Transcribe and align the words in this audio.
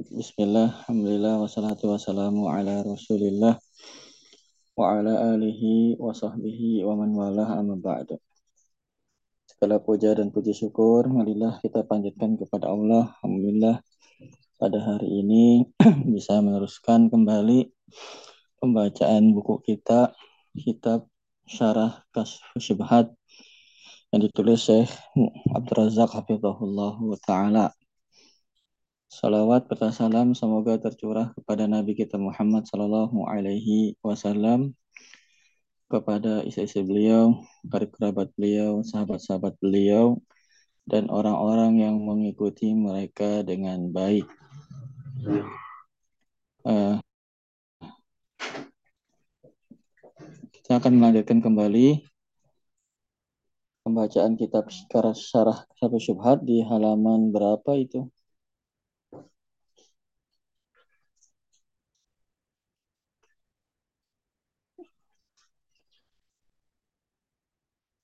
Bismillah, 0.00 0.80
Alhamdulillah, 0.88 1.44
wassalatu 1.44 1.92
wassalamu 1.92 2.48
ala 2.48 2.80
rasulillah 2.80 3.60
wa 4.72 4.96
ala 4.96 5.36
alihi 5.36 6.00
wa 6.00 6.16
sahbihi 6.16 6.80
wa 6.88 6.96
man 6.96 7.12
walah 7.12 7.60
amma 7.60 7.76
ba'du. 7.76 8.16
Segala 9.44 9.76
puja 9.76 10.16
dan 10.16 10.32
puji 10.32 10.56
syukur, 10.56 11.04
marilah 11.04 11.60
kita 11.60 11.84
panjatkan 11.84 12.40
kepada 12.40 12.72
Allah. 12.72 13.12
Alhamdulillah, 13.20 13.84
pada 14.56 14.78
hari 14.80 15.20
ini 15.20 15.68
bisa 16.16 16.40
meneruskan 16.40 17.12
kembali 17.12 17.68
pembacaan 18.56 19.36
buku 19.36 19.60
kita, 19.68 20.16
kitab 20.56 21.12
Syarah 21.44 22.08
Kasf 22.08 22.40
Syubhat 22.56 23.12
yang 24.16 24.24
ditulis 24.24 24.64
Syekh 24.64 24.96
Abdul 25.52 25.76
Razak 25.76 26.08
Hafizahullah 26.16 26.96
Ta'ala 27.20 27.68
Salawat 29.10 29.66
serta 29.66 29.90
salam 29.90 30.38
semoga 30.38 30.78
tercurah 30.78 31.34
kepada 31.34 31.66
Nabi 31.66 31.98
kita 31.98 32.14
Muhammad 32.14 32.70
Sallallahu 32.70 33.26
Alaihi 33.26 33.98
Wasallam, 34.06 34.70
kepada 35.90 36.46
istri-istri 36.46 36.86
beliau, 36.86 37.42
karib 37.66 37.90
kerabat 37.90 38.30
beliau, 38.38 38.86
sahabat-sahabat 38.86 39.58
beliau, 39.58 40.22
dan 40.86 41.10
orang-orang 41.10 41.82
yang 41.82 41.98
mengikuti 41.98 42.70
mereka 42.70 43.42
dengan 43.42 43.90
baik. 43.90 44.30
Uh, 46.62 47.02
kita 50.54 50.78
akan 50.78 51.02
melanjutkan 51.02 51.42
kembali 51.42 52.06
pembacaan 53.82 54.38
kitab 54.38 54.70
syarah 54.70 55.66
satu 55.74 55.98
syubhat 55.98 56.46
di 56.46 56.62
halaman 56.62 57.34
berapa 57.34 57.74
itu? 57.74 58.06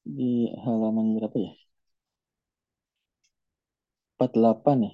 Di 0.06 0.46
halaman 0.62 1.18
berapa 1.18 1.36
ya? 1.46 1.52
48 4.18 4.78
ya. 4.86 4.92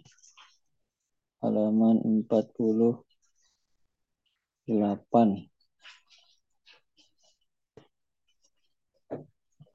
Halaman 1.43 1.97
48. 2.27 3.05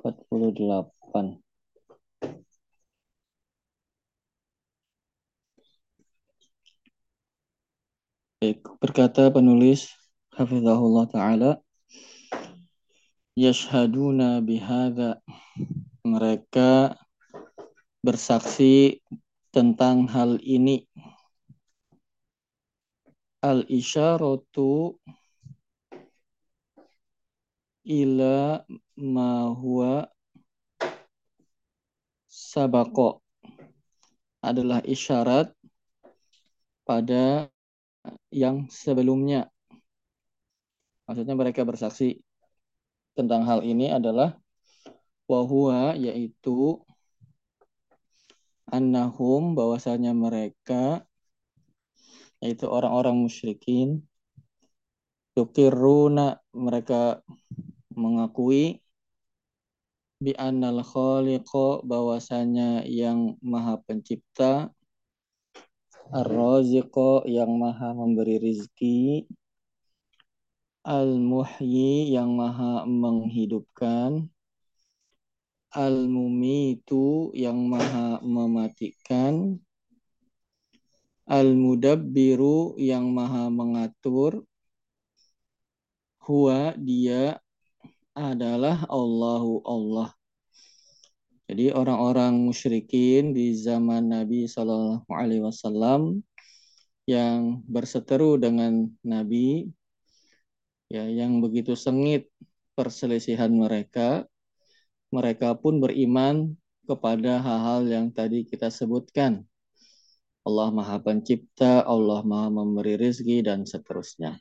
48. 0.01 1.43
Baik, 8.37 8.61
berkata 8.77 9.33
penulis 9.33 9.89
Hafizahullah 10.37 11.09
Ta'ala 11.09 11.57
yashhaduna 13.37 14.41
bihada 14.41 15.21
mereka 16.01 16.97
bersaksi 18.01 18.97
tentang 19.53 20.09
hal 20.09 20.41
ini. 20.41 20.89
Al 23.45 23.61
isyaratu 23.69 24.97
ila 27.85 28.65
ma 28.97 29.53
huwa 29.53 30.09
sabako 32.25 33.21
adalah 34.41 34.81
isyarat 34.81 35.53
pada 36.81 37.53
yang 38.33 38.65
sebelumnya. 38.73 39.53
Maksudnya 41.05 41.37
mereka 41.37 41.61
bersaksi 41.61 42.26
tentang 43.17 43.41
hal 43.49 43.65
ini 43.65 43.89
adalah 43.89 44.37
wahua 45.25 45.97
yaitu 45.97 46.77
annahum 48.69 49.57
bahwasanya 49.57 50.13
mereka 50.13 51.01
yaitu 52.37 52.69
orang-orang 52.69 53.25
musyrikin 53.25 54.05
tukiruna 55.33 56.37
mereka 56.53 57.25
mengakui 57.97 58.85
bi 60.21 60.33
annal 60.37 60.85
khaliqo 60.85 61.81
bahwasanya 61.81 62.85
yang 62.85 63.37
maha 63.41 63.81
pencipta 63.85 64.69
ar 66.13 66.29
yang 67.25 67.51
maha 67.57 67.93
memberi 67.93 68.37
rizki 68.41 69.25
Al-Muhyi 70.87 72.15
yang 72.15 72.39
maha 72.39 72.87
menghidupkan. 72.87 74.31
Al-Mumitu 75.75 77.35
yang 77.35 77.59
maha 77.67 78.23
mematikan. 78.23 79.59
Al-Mudabbiru 81.27 82.79
yang 82.79 83.11
maha 83.11 83.51
mengatur. 83.51 84.47
Huwa 86.23 86.71
dia 86.79 87.35
adalah 88.15 88.87
Allahu 88.87 89.67
Allah. 89.67 90.15
Jadi 91.51 91.75
orang-orang 91.75 92.47
musyrikin 92.47 93.35
di 93.35 93.51
zaman 93.59 94.07
Nabi 94.07 94.47
Shallallahu 94.47 95.03
Alaihi 95.11 95.43
Wasallam 95.43 96.23
yang 97.03 97.59
berseteru 97.67 98.39
dengan 98.39 98.87
Nabi 99.03 99.67
ya 100.87 101.03
yang 101.07 101.43
begitu 101.43 101.75
sengit 101.75 102.31
perselisihan 102.75 103.51
mereka 103.51 104.23
mereka 105.11 105.55
pun 105.55 105.79
beriman 105.79 106.55
kepada 106.87 107.43
hal-hal 107.43 107.83
yang 107.87 108.07
tadi 108.11 108.47
kita 108.47 108.71
sebutkan 108.71 109.43
Allah 110.47 110.71
Maha 110.71 111.03
Pencipta, 111.03 111.83
Allah 111.83 112.23
Maha 112.23 112.47
Memberi 112.47 112.95
rizki 112.95 113.43
dan 113.43 113.67
seterusnya. 113.67 114.39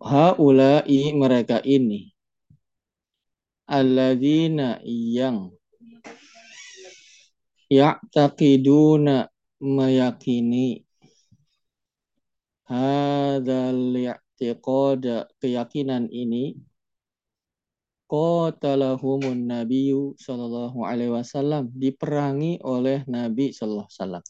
Haulai 0.00 1.12
mereka 1.12 1.60
ini 1.60 2.08
alladzina 3.68 4.80
yang 4.88 5.52
ya'taqiduna 7.68 9.28
meyakini 9.60 10.84
hadzal 12.68 13.94
i'tiqad 13.96 15.30
keyakinan 15.42 16.06
ini 16.12 16.58
qatalahumun 18.12 19.48
nabiyyu 19.48 20.12
sallallahu 20.20 20.84
alaihi 20.84 21.12
wasallam 21.16 21.72
diperangi 21.72 22.60
oleh 22.60 23.08
Nabi 23.08 23.56
sallallahu 23.56 23.88
alaihi 23.88 23.96
wasallam. 23.96 24.24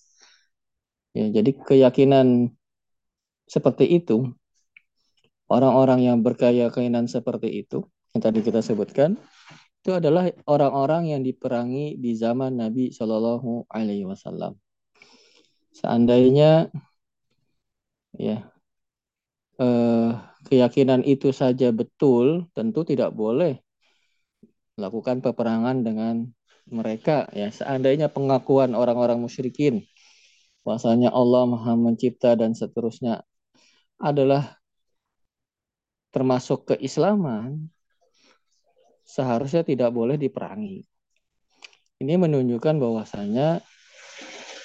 Ya, 1.12 1.26
jadi 1.28 1.50
keyakinan 1.52 2.56
seperti 3.44 3.84
itu 3.90 4.32
orang-orang 5.50 6.08
yang 6.08 6.24
berkeyakinan 6.24 7.04
seperti 7.04 7.66
itu 7.66 7.84
yang 8.16 8.22
tadi 8.24 8.40
kita 8.40 8.64
sebutkan 8.64 9.20
itu 9.82 9.90
adalah 9.98 10.30
orang-orang 10.46 11.10
yang 11.10 11.26
diperangi 11.26 11.98
di 11.98 12.14
zaman 12.14 12.54
Nabi 12.54 12.94
Shallallahu 12.94 13.66
Alaihi 13.66 14.06
Wasallam. 14.06 14.54
Seandainya 15.74 16.70
ya 18.16 18.44
eh, 19.60 20.10
keyakinan 20.48 21.02
itu 21.06 21.30
saja 21.32 21.70
betul, 21.72 22.48
tentu 22.56 22.80
tidak 22.84 23.14
boleh 23.14 23.60
melakukan 24.76 25.20
peperangan 25.20 25.84
dengan 25.84 26.14
mereka 26.66 27.28
ya 27.36 27.52
seandainya 27.52 28.08
pengakuan 28.08 28.72
orang-orang 28.72 29.20
musyrikin 29.20 29.84
bahwasanya 30.62 31.10
Allah 31.10 31.42
Maha 31.44 31.74
Mencipta 31.74 32.38
dan 32.38 32.54
seterusnya 32.54 33.26
adalah 33.98 34.56
termasuk 36.14 36.74
keislaman 36.74 37.72
seharusnya 39.02 39.66
tidak 39.66 39.90
boleh 39.90 40.16
diperangi. 40.16 40.86
Ini 42.02 42.14
menunjukkan 42.18 42.78
bahwasanya 42.78 43.62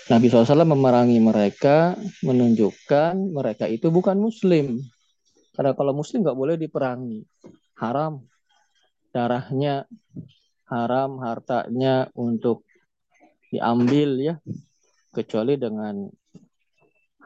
Nabi 0.07 0.31
SAW 0.31 0.63
memerangi 0.63 1.19
mereka, 1.19 1.99
menunjukkan 2.23 3.27
mereka 3.27 3.67
itu 3.67 3.91
bukan 3.91 4.15
muslim. 4.15 4.79
Karena 5.51 5.75
kalau 5.75 5.91
muslim 5.91 6.23
nggak 6.23 6.39
boleh 6.39 6.55
diperangi. 6.55 7.27
Haram. 7.75 8.23
Darahnya 9.11 9.83
haram, 10.71 11.19
hartanya 11.19 12.07
untuk 12.15 12.63
diambil 13.51 14.15
ya. 14.23 14.39
Kecuali 15.11 15.59
dengan 15.59 16.07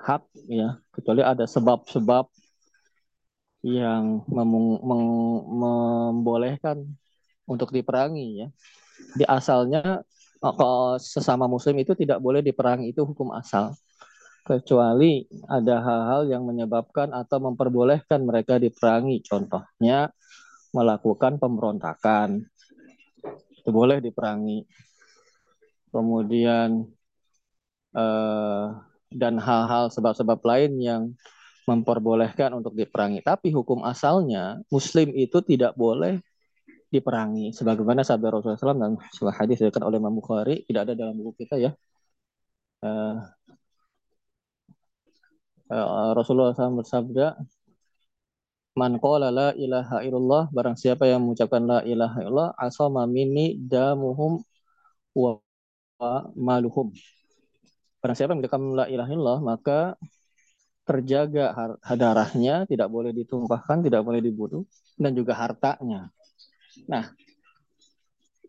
hak 0.02 0.50
ya. 0.50 0.82
Kecuali 0.90 1.22
ada 1.22 1.46
sebab-sebab 1.46 2.26
yang 3.62 4.26
membolehkan 4.82 6.82
untuk 7.46 7.70
diperangi 7.70 8.42
ya. 8.42 8.50
Di 9.14 9.30
asalnya 9.30 10.02
sesama 10.98 11.46
muslim 11.46 11.78
itu 11.86 11.94
tidak 11.94 12.18
boleh 12.18 12.42
diperangi 12.42 12.90
itu 12.90 13.06
hukum 13.06 13.30
asal. 13.38 13.78
Kecuali 14.42 15.22
ada 15.46 15.86
hal-hal 15.86 16.22
yang 16.26 16.44
menyebabkan 16.50 17.14
atau 17.14 17.38
memperbolehkan 17.38 18.26
mereka 18.26 18.58
diperangi. 18.58 19.22
Contohnya 19.22 20.10
melakukan 20.74 21.38
pemberontakan. 21.38 22.42
Itu 23.54 23.70
boleh 23.70 24.02
diperangi. 24.02 24.66
Kemudian 25.94 26.90
eh, 27.94 28.66
dan 29.14 29.34
hal-hal 29.38 29.94
sebab-sebab 29.94 30.42
lain 30.42 30.74
yang 30.82 31.02
memperbolehkan 31.70 32.58
untuk 32.58 32.74
diperangi. 32.74 33.22
Tapi 33.22 33.54
hukum 33.54 33.86
asalnya 33.86 34.58
muslim 34.74 35.14
itu 35.14 35.38
tidak 35.46 35.78
boleh 35.78 36.18
diperangi. 36.94 37.56
Sebagaimana 37.58 38.02
sabda 38.04 38.28
Rasulullah 38.30 38.60
SAW 38.60 38.82
dan 38.84 38.92
sebuah 39.16 39.36
hadis 39.40 39.56
dikatakan 39.64 39.88
oleh 39.88 39.98
Imam 40.04 40.16
Bukhari 40.20 40.56
tidak 40.68 40.82
ada 40.92 40.94
dalam 41.00 41.16
buku 41.18 41.32
kita 41.48 41.56
ya. 41.58 41.72
Uh, 42.84 43.16
uh, 45.72 46.12
Rasulullah 46.18 46.52
SAW 46.54 46.82
bersabda 46.84 47.26
man 48.76 49.00
qala 49.04 49.28
la 49.32 49.50
ilaha 49.56 50.00
illallah 50.08 50.44
barang 50.56 50.76
siapa 50.80 51.04
yang 51.08 51.20
mengucapkan 51.24 51.64
la 51.64 51.80
ilaha 51.84 52.18
illallah 52.24 52.50
asama 52.60 53.04
minni 53.08 53.56
damuhum 53.60 54.44
wa 55.16 55.40
maluhum. 56.36 56.92
Barang 58.04 58.16
siapa 58.18 58.36
yang 58.36 58.44
mengucapkan 58.44 58.64
la 58.76 58.86
ilaha 58.92 59.10
illallah 59.16 59.40
maka 59.40 59.80
terjaga 60.84 61.78
darahnya 61.94 62.66
tidak 62.68 62.90
boleh 62.92 63.14
ditumpahkan 63.16 63.86
tidak 63.86 64.02
boleh 64.02 64.20
dibunuh 64.20 64.66
dan 64.98 65.14
juga 65.14 65.38
hartanya 65.38 66.10
Nah, 66.88 67.12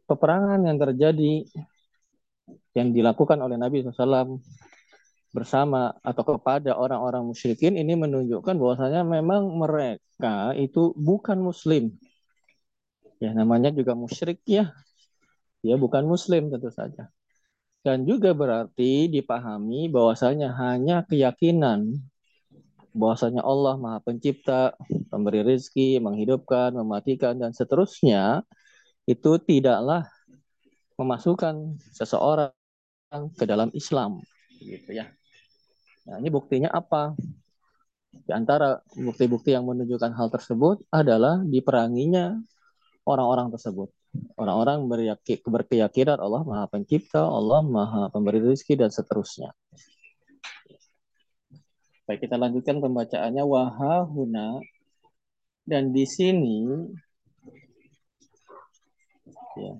peperangan 0.06 0.60
yang 0.62 0.78
terjadi 0.78 1.46
yang 2.72 2.88
dilakukan 2.92 3.38
oleh 3.40 3.60
Nabi 3.60 3.84
SAW 3.84 4.40
bersama 5.32 5.96
atau 6.04 6.36
kepada 6.36 6.76
orang-orang 6.76 7.24
musyrikin 7.24 7.80
ini 7.80 7.96
menunjukkan 7.96 8.52
bahwasanya 8.52 9.00
memang 9.04 9.48
mereka 9.56 10.52
itu 10.56 10.92
bukan 10.92 11.40
muslim. 11.40 11.96
Ya, 13.16 13.32
namanya 13.32 13.72
juga 13.72 13.96
musyrik 13.96 14.44
ya. 14.44 14.76
Dia 15.64 15.78
bukan 15.78 16.04
muslim 16.04 16.52
tentu 16.52 16.68
saja. 16.68 17.08
Dan 17.82 18.06
juga 18.06 18.30
berarti 18.34 19.10
dipahami 19.10 19.90
bahwasanya 19.90 20.54
hanya 20.54 21.02
keyakinan 21.06 21.98
bahwasanya 22.92 23.40
Allah 23.44 23.80
Maha 23.80 23.98
Pencipta, 24.04 24.76
pemberi 25.08 25.40
rezeki, 25.42 26.00
menghidupkan, 26.00 26.76
mematikan 26.76 27.36
dan 27.40 27.56
seterusnya 27.56 28.44
itu 29.08 29.40
tidaklah 29.42 30.06
memasukkan 31.00 31.80
seseorang 31.96 32.52
ke 33.36 33.44
dalam 33.44 33.68
Islam 33.74 34.22
gitu 34.62 34.94
ya. 34.94 35.10
Nah, 36.06 36.18
ini 36.22 36.28
buktinya 36.30 36.70
apa? 36.70 37.16
Di 38.12 38.32
antara 38.32 38.78
bukti-bukti 38.92 39.56
yang 39.56 39.64
menunjukkan 39.64 40.12
hal 40.12 40.28
tersebut 40.28 40.84
adalah 40.92 41.40
diperanginya 41.42 42.38
orang-orang 43.08 43.50
tersebut. 43.50 43.88
Orang-orang 44.36 44.84
berkeyakinan 45.48 46.20
Allah 46.20 46.44
Maha 46.44 46.68
Pencipta, 46.68 47.24
Allah 47.24 47.64
Maha 47.64 48.12
Pemberi 48.12 48.44
rezeki 48.44 48.84
dan 48.84 48.90
seterusnya. 48.92 49.56
Baik, 52.12 52.28
kita 52.28 52.36
lanjutkan 52.36 52.76
pembacaannya 52.76 53.40
wahahuna 53.40 54.60
dan 55.64 55.96
di 55.96 56.04
sini 56.04 56.68
ya. 59.56 59.72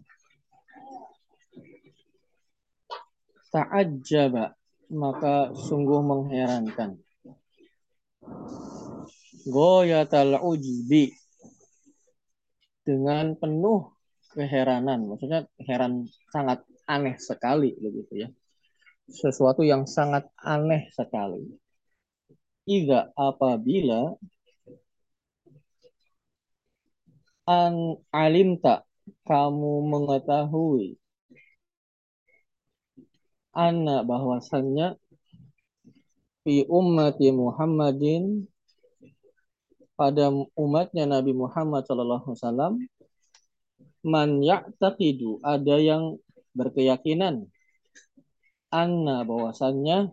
Ta'ajjaba 3.52 4.48
maka 4.96 5.52
sungguh 5.52 6.00
mengherankan. 6.00 6.96
Goyatal 9.44 10.40
ujbi 10.40 11.12
dengan 12.80 13.36
penuh 13.36 13.92
keheranan, 14.32 15.04
maksudnya 15.04 15.44
heran 15.68 16.08
sangat 16.32 16.64
aneh 16.88 17.20
sekali 17.20 17.76
begitu 17.76 18.24
ya. 18.24 18.28
Sesuatu 19.04 19.60
yang 19.60 19.84
sangat 19.84 20.32
aneh 20.40 20.88
sekali. 20.96 21.60
Iza 22.66 23.10
apabila 23.18 24.14
an 27.46 27.98
alimta 28.14 28.86
kamu 29.26 29.72
mengetahui 29.90 30.94
anna 33.50 34.06
bahwasannya 34.06 34.94
fi 36.46 36.62
ummati 36.70 37.34
Muhammadin 37.34 38.46
pada 39.98 40.30
umatnya 40.54 41.04
Nabi 41.06 41.34
Muhammad 41.34 41.82
Shallallahu 41.86 42.30
Alaihi 42.30 42.38
Wasallam 42.38 42.74
man 44.02 44.42
ya'taqidu 44.42 45.42
ada 45.42 45.78
yang 45.78 46.18
berkeyakinan 46.54 47.46
anna 48.70 49.22
bahwasannya 49.22 50.10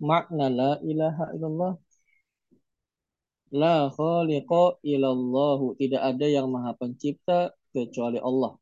makna 0.00 0.46
la 0.50 0.72
ilaha 0.82 1.24
illallah. 1.34 1.74
La 3.54 3.88
khaliqa 3.88 4.82
illallahu 4.82 5.78
tidak 5.78 6.02
ada 6.02 6.26
yang 6.26 6.50
maha 6.50 6.74
pencipta 6.74 7.54
kecuali 7.70 8.18
Allah. 8.18 8.58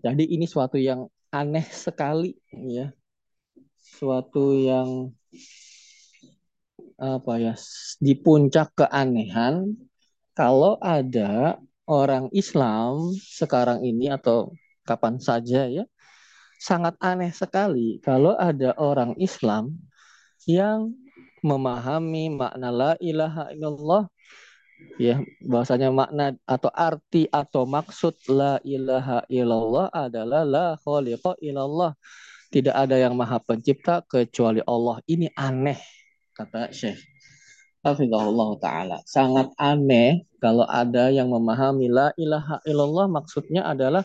Jadi 0.00 0.24
ini 0.26 0.48
suatu 0.48 0.80
yang 0.80 1.08
aneh 1.30 1.66
sekali 1.68 2.32
ya. 2.52 2.90
Suatu 3.76 4.56
yang 4.56 5.12
apa 6.96 7.32
ya 7.36 7.54
di 8.00 8.16
puncak 8.16 8.72
keanehan. 8.74 9.76
Kalau 10.36 10.76
ada 10.80 11.56
orang 11.88 12.28
Islam 12.36 13.12
sekarang 13.16 13.80
ini 13.84 14.12
atau 14.12 14.52
kapan 14.84 15.16
saja 15.16 15.64
ya 15.68 15.84
sangat 16.60 16.96
aneh 17.00 17.32
sekali. 17.32 18.00
Kalau 18.00 18.34
ada 18.36 18.72
orang 18.76 19.16
Islam 19.20 19.76
yang 20.46 20.94
memahami 21.42 22.32
makna 22.32 22.70
la 22.70 22.92
ilaha 23.02 23.50
illallah. 23.52 24.08
Ya 25.00 25.20
bahwasanya 25.40 25.88
makna 25.88 26.36
atau 26.44 26.68
arti 26.68 27.28
atau 27.32 27.64
maksud 27.64 28.12
la 28.28 28.60
ilaha 28.60 29.24
illallah 29.28 29.88
adalah 29.92 30.42
la 30.46 30.66
khaliqa 30.80 31.36
illallah. 31.42 31.92
Tidak 32.46 32.72
ada 32.72 32.94
yang 32.96 33.18
maha 33.18 33.42
pencipta 33.42 34.06
kecuali 34.06 34.62
Allah. 34.64 35.02
Ini 35.04 35.34
aneh 35.34 35.80
kata 36.36 36.70
Syekh. 36.70 37.00
Hafizahullah 37.82 38.50
Ta'ala. 38.58 38.98
Sangat 39.06 39.54
aneh 39.62 40.26
kalau 40.42 40.66
ada 40.66 41.06
yang 41.10 41.30
memahami 41.30 41.86
la 41.86 42.10
ilaha 42.18 42.58
illallah 42.66 43.06
maksudnya 43.06 43.62
adalah 43.62 44.02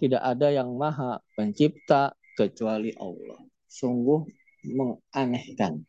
tidak 0.00 0.24
ada 0.24 0.48
yang 0.48 0.72
maha 0.76 1.20
pencipta 1.36 2.16
kecuali 2.36 2.96
Allah. 2.96 3.40
Sungguh 3.68 4.39
menganehkan. 4.64 5.84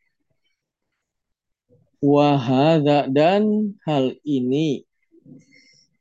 Wahada 2.01 3.05
dan 3.05 3.77
hal 3.85 4.17
ini 4.25 4.83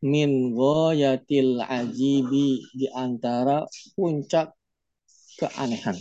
min 0.01 0.57
goyatil 0.57 1.61
ajibi 1.61 2.65
di 2.73 2.89
antara 2.97 3.69
puncak 3.93 4.57
keanehan. 5.37 5.97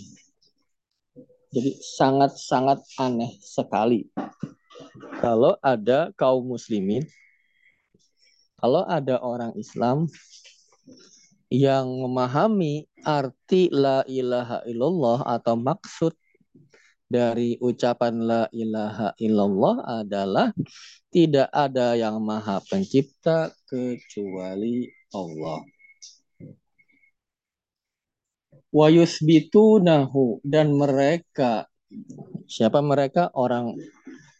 Jadi 1.51 1.71
sangat-sangat 1.81 2.79
aneh 2.95 3.35
sekali. 3.43 4.07
Kalau 5.19 5.59
ada 5.59 6.15
kaum 6.15 6.47
muslimin, 6.47 7.03
kalau 8.59 8.87
ada 8.87 9.19
orang 9.19 9.51
Islam 9.59 10.07
yang 11.49 11.89
memahami 11.89 12.85
arti 13.01 13.67
la 13.73 14.05
ilaha 14.05 14.61
illallah 14.69 15.25
atau 15.25 15.57
maksud 15.57 16.13
dari 17.09 17.57
ucapan 17.57 18.13
la 18.21 18.43
ilaha 18.53 19.17
illallah 19.17 20.05
adalah 20.05 20.53
tidak 21.09 21.49
ada 21.49 21.97
yang 21.97 22.21
maha 22.21 22.61
pencipta 22.69 23.49
kecuali 23.65 24.85
Allah. 25.17 25.65
Wa 28.69 28.87
yusbitunahu 28.93 30.45
dan 30.45 30.77
mereka 30.77 31.65
siapa 32.45 32.85
mereka 32.85 33.33
orang 33.33 33.73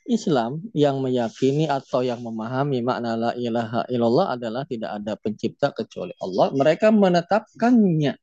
Islam 0.06 0.62
yang 0.74 1.02
meyakini 1.02 1.66
atau 1.66 2.06
yang 2.06 2.22
memahami 2.22 2.82
makna 2.86 3.18
la 3.18 3.32
ilaha 3.34 3.86
illallah 3.90 4.38
adalah 4.38 4.66
tidak 4.70 5.02
ada 5.02 5.14
pencipta 5.18 5.74
kecuali 5.74 6.14
Allah. 6.22 6.54
Mereka 6.54 6.94
menetapkannya 6.94 8.14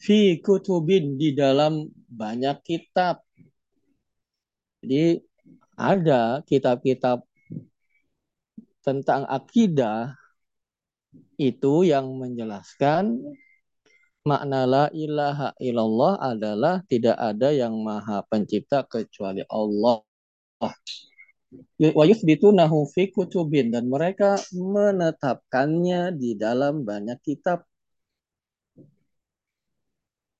fi 0.00 0.40
kutubin 0.44 1.16
di 1.16 1.32
dalam 1.32 1.88
banyak 2.14 2.56
kitab. 2.62 3.20
Jadi 4.80 5.18
ada 5.74 6.44
kitab-kitab 6.46 7.26
tentang 8.84 9.26
akidah 9.26 10.14
itu 11.40 11.82
yang 11.82 12.14
menjelaskan 12.20 13.18
makna 14.24 14.64
la 14.64 14.84
ilaha 14.94 15.52
illallah 15.60 16.16
adalah 16.20 16.80
tidak 16.88 17.16
ada 17.18 17.52
yang 17.52 17.74
maha 17.80 18.24
pencipta 18.24 18.86
kecuali 18.86 19.44
Allah. 19.50 20.00
Wa 21.78 22.04
yuthbitunahu 22.08 22.88
fi 22.88 23.12
kutubin 23.12 23.70
dan 23.74 23.86
mereka 23.86 24.40
menetapkannya 24.54 26.16
di 26.16 26.34
dalam 26.34 26.82
banyak 26.82 27.18
kitab. 27.20 27.68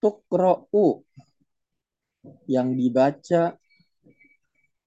Tukra'u 0.01 1.01
yang 2.49 2.77
dibaca. 2.77 3.57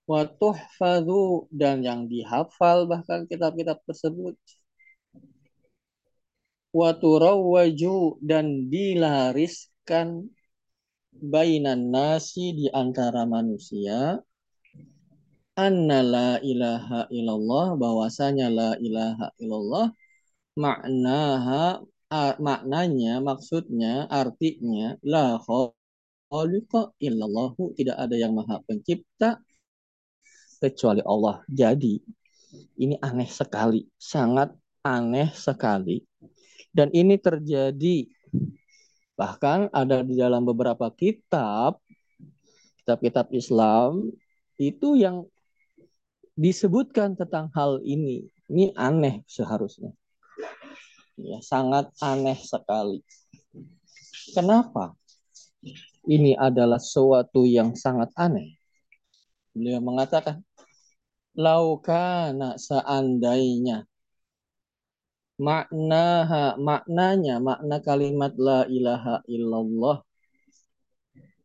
Wa 0.07 0.23
tuhfadhu 0.23 1.51
dan 1.51 1.83
yang 1.83 2.07
dihafal 2.07 2.87
bahkan 2.87 3.27
kitab-kitab 3.27 3.83
tersebut. 3.83 4.39
Wa 6.71 6.95
turawwaju 6.95 8.21
dan 8.23 8.71
dilariskan 8.71 10.31
bainan 11.11 11.91
nasi 11.91 12.55
di 12.55 12.67
antara 12.71 13.27
manusia. 13.27 14.21
Anna 15.57 16.05
la 16.05 16.31
ilaha 16.45 17.09
illallah 17.09 17.73
bahwasanya 17.81 18.47
la 18.53 18.71
ilaha 18.77 19.33
illallah 19.41 19.89
maknaha 20.53 21.81
maknanya 22.37 23.19
maksudnya 23.19 24.05
artinya 24.05 25.01
la 25.01 25.41
khaliqa 26.27 26.91
illallahu 26.99 27.73
tidak 27.75 27.97
ada 27.97 28.15
yang 28.15 28.35
maha 28.35 28.59
pencipta 28.63 29.39
kecuali 30.61 31.01
Allah 31.05 31.43
jadi 31.47 31.99
ini 32.77 32.95
aneh 32.99 33.29
sekali 33.29 33.87
sangat 33.95 34.51
aneh 34.83 35.31
sekali 35.35 36.03
dan 36.71 36.91
ini 36.91 37.17
terjadi 37.17 38.07
bahkan 39.17 39.71
ada 39.73 40.05
di 40.05 40.13
dalam 40.13 40.45
beberapa 40.45 40.91
kitab 40.93 41.79
kitab-kitab 42.87 43.27
Islam 43.35 44.15
itu 44.55 44.95
yang 44.95 45.27
disebutkan 46.37 47.17
tentang 47.17 47.49
hal 47.51 47.81
ini. 47.81 48.29
Ini 48.47 48.71
aneh 48.77 49.25
seharusnya. 49.27 49.91
Ya, 51.17 51.41
sangat 51.43 51.91
aneh 51.99 52.37
sekali. 52.39 53.01
Kenapa? 54.31 54.93
Ini 56.07 56.39
adalah 56.39 56.79
sesuatu 56.79 57.43
yang 57.43 57.75
sangat 57.75 58.15
aneh. 58.15 58.55
Beliau 59.51 59.83
mengatakan, 59.83 60.39
laukana 61.37 62.57
seandainya 62.57 63.85
makna 65.37 66.05
maknanya 66.57 67.37
makna 67.37 67.77
kalimat 67.77 68.33
la 68.41 68.65
ilaha 68.65 69.21
illallah 69.29 70.01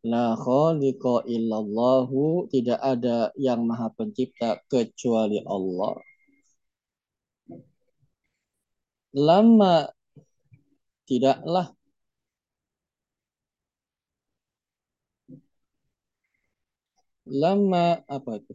la 0.01 0.33
khaliqa 0.33 1.29
illallahu 1.29 2.49
tidak 2.49 2.81
ada 2.81 3.29
yang 3.37 3.61
maha 3.69 3.93
pencipta 3.93 4.57
kecuali 4.65 5.45
Allah 5.45 6.01
lama 9.13 9.93
tidaklah 11.05 11.69
lama 17.27 18.03
apa 18.07 18.31
itu 18.39 18.53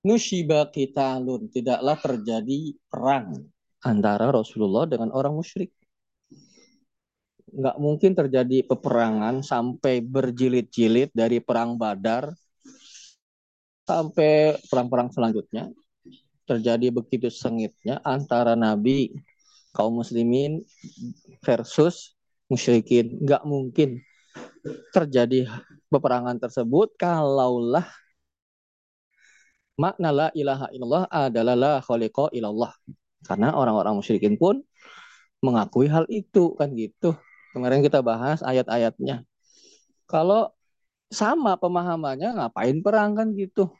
nusyiba 0.00 0.68
qitalun 0.72 1.52
tidaklah 1.52 1.96
terjadi 2.00 2.72
perang 2.88 3.36
antara 3.84 4.28
Rasulullah 4.32 4.84
dengan 4.88 5.12
orang 5.12 5.36
musyrik. 5.36 5.72
Nggak 7.50 7.76
mungkin 7.82 8.12
terjadi 8.14 8.62
peperangan 8.62 9.42
sampai 9.42 9.98
berjilid-jilid 10.04 11.10
dari 11.10 11.42
perang 11.42 11.74
Badar 11.74 12.30
sampai 13.84 14.54
perang-perang 14.70 15.10
selanjutnya. 15.10 15.68
Terjadi 16.46 16.90
begitu 16.94 17.30
sengitnya 17.30 17.98
antara 18.06 18.54
Nabi 18.54 19.10
kaum 19.74 19.98
muslimin 19.98 20.62
versus 21.42 22.14
musyrikin. 22.46 23.18
Nggak 23.22 23.42
mungkin 23.42 23.98
terjadi 24.94 25.50
peperangan 25.90 26.38
tersebut 26.38 26.94
kalaulah 26.96 27.84
makna 29.80 30.08
la 30.12 30.28
ilaha 30.36 30.68
illallah 30.70 31.04
adalah 31.08 31.54
la 31.56 31.74
khaliqa 31.80 32.28
illallah. 32.36 32.72
Karena 33.24 33.52
orang-orang 33.56 33.96
musyrikin 33.96 34.36
pun 34.36 34.60
mengakui 35.40 35.88
hal 35.88 36.04
itu 36.12 36.52
kan 36.56 36.72
gitu. 36.76 37.16
Kemarin 37.56 37.80
kita 37.80 38.04
bahas 38.04 38.44
ayat-ayatnya. 38.44 39.24
Kalau 40.04 40.52
sama 41.10 41.58
pemahamannya 41.58 42.38
ngapain 42.38 42.78
perang 42.84 43.18
kan 43.18 43.34
gitu 43.34 43.72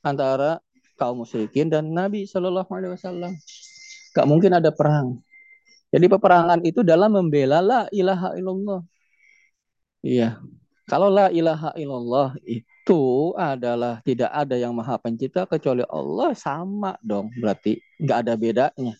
antara 0.00 0.62
kaum 0.96 1.26
musyrikin 1.26 1.68
dan 1.68 1.90
Nabi 1.90 2.24
Shallallahu 2.24 2.70
Alaihi 2.70 2.94
Wasallam. 2.94 3.32
Gak 4.14 4.26
mungkin 4.30 4.54
ada 4.54 4.70
perang. 4.70 5.18
Jadi 5.90 6.06
peperangan 6.10 6.62
itu 6.62 6.82
dalam 6.86 7.10
membela 7.10 7.58
la 7.58 7.80
ilaha 7.90 8.34
illallah. 8.38 8.80
Iya. 10.02 10.38
Kalau 10.84 11.08
la 11.08 11.32
ilaha 11.32 11.72
illallah 11.80 12.36
itu 12.44 13.32
adalah 13.40 14.04
tidak 14.04 14.28
ada 14.28 14.56
yang 14.60 14.76
maha 14.76 15.00
pencipta 15.00 15.48
kecuali 15.48 15.80
Allah 15.88 16.36
sama 16.36 16.92
dong. 17.00 17.32
Berarti 17.40 17.80
nggak 18.04 18.18
ada 18.20 18.34
bedanya 18.36 18.94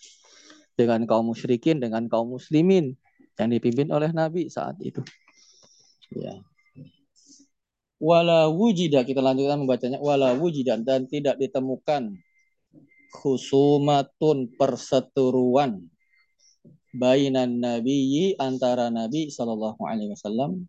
dengan 0.73 1.05
kaum 1.05 1.29
musyrikin 1.29 1.85
dengan 1.85 2.09
kaum 2.09 2.35
muslimin 2.41 2.97
yang 3.37 3.49
dipimpin 3.53 3.93
oleh 3.93 4.09
Nabi 4.17 4.49
saat 4.49 4.81
itu. 4.81 5.05
Ya. 6.17 6.41
Wala 8.01 8.49
wujida 8.49 9.05
kita 9.05 9.21
lanjutkan 9.21 9.61
membacanya. 9.61 10.01
Wala 10.01 10.33
wujidan 10.41 10.89
dan 10.89 11.05
tidak 11.05 11.37
ditemukan 11.37 12.17
khusumatun 13.15 14.51
perseteruan 14.59 15.87
bainan 16.95 17.59
nabiyyi 17.63 18.39
antara 18.39 18.91
nabi 18.91 19.31
sallallahu 19.31 19.83
alaihi 19.83 20.15
wasallam 20.15 20.67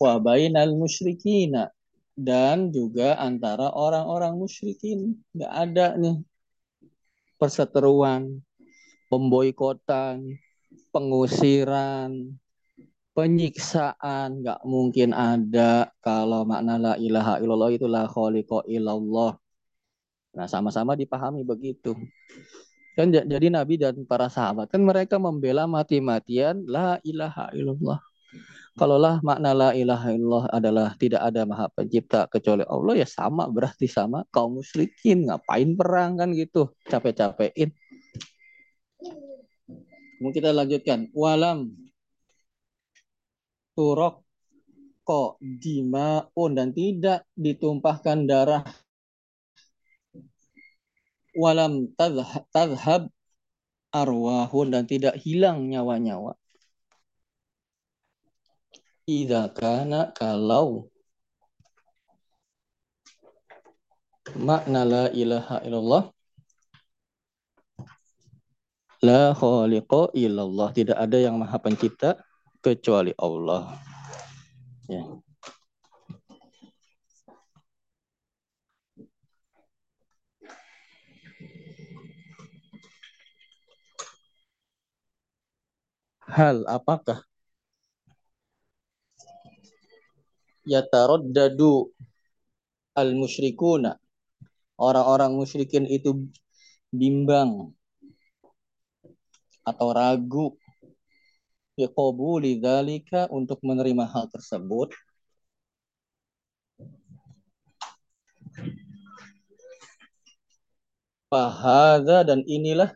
wa 0.00 0.16
bainal 0.20 0.74
musyrikina. 0.74 1.70
Dan 2.18 2.74
juga 2.74 3.14
antara 3.14 3.70
orang-orang 3.70 4.34
musyrikin. 4.34 5.22
Nggak 5.30 5.52
ada 5.54 5.86
nih 5.94 6.18
perseteruan 7.38 8.42
pemboikotan 9.06 10.26
pengusiran 10.90 12.34
penyiksaan. 13.14 14.42
Nggak 14.42 14.60
mungkin 14.66 15.14
ada 15.14 15.94
kalau 16.02 16.42
makna 16.42 16.74
la 16.74 16.94
ilaha 16.98 17.38
illallah 17.38 17.70
itu 17.70 17.86
la 17.86 18.10
illallah. 18.66 19.38
Nah 20.34 20.46
sama-sama 20.50 20.98
dipahami 20.98 21.46
begitu. 21.46 21.94
Kan 22.98 23.14
jadi 23.14 23.46
nabi 23.46 23.78
dan 23.78 24.02
para 24.02 24.26
sahabat 24.26 24.74
kan 24.74 24.82
mereka 24.82 25.22
membela 25.22 25.70
mati-matian 25.70 26.66
la 26.66 26.98
ilaha 27.06 27.46
illallah 27.54 28.02
Kalaulah 28.78 29.18
makna 29.26 29.50
la 29.58 29.70
ilaha 29.74 30.14
illallah 30.14 30.46
adalah 30.54 30.94
tidak 30.94 31.18
ada 31.18 31.42
maha 31.42 31.66
pencipta 31.66 32.30
kecuali 32.30 32.62
Allah 32.62 33.02
ya 33.02 33.08
sama 33.10 33.50
berarti 33.50 33.90
sama. 33.90 34.22
Kaum 34.30 34.62
musyrikin 34.62 35.26
ngapain 35.26 35.74
perang 35.74 36.14
kan 36.14 36.30
gitu. 36.30 36.70
Capek-capekin. 36.86 37.74
Kemudian 40.18 40.30
kita 40.30 40.54
lanjutkan. 40.54 41.10
Walam 41.10 41.74
turok 43.74 44.22
kok 45.02 45.42
dimaun 45.42 46.50
dan 46.54 46.70
tidak 46.70 47.26
ditumpahkan 47.34 48.30
darah. 48.30 48.62
Walam 51.34 51.90
tadhab 52.54 53.10
arwahun 53.90 54.70
dan 54.70 54.86
tidak 54.86 55.18
hilang 55.18 55.66
nyawa-nyawa 55.66 56.38
Ida 59.08 59.48
kana 59.56 60.12
kalau 60.12 60.92
makna 64.36 64.84
la 64.84 65.04
ilaha 65.16 65.64
illallah 65.64 66.04
la 69.00 69.32
khaliqa 69.32 70.12
illallah. 70.12 70.68
Tidak 70.76 70.92
ada 70.92 71.16
yang 71.16 71.40
maha 71.40 71.56
pencipta 71.56 72.20
kecuali 72.60 73.16
Allah. 73.16 73.80
Ya. 74.92 75.04
Hal 86.28 86.68
apakah 86.68 87.27
yataraddadu 90.68 91.88
al 92.92 93.10
musyrikuna 93.16 93.96
orang-orang 94.78 95.34
musyrikin 95.34 95.88
itu 95.88 96.28
bimbang 96.94 97.74
atau 99.66 99.88
ragu 99.92 100.56
biqabuli 101.78 102.58
dzalika 102.58 103.30
untuk 103.30 103.62
menerima 103.62 104.04
hal 104.08 104.26
tersebut. 104.32 104.90
Fahada 111.28 112.24
dan 112.24 112.40
inilah 112.48 112.88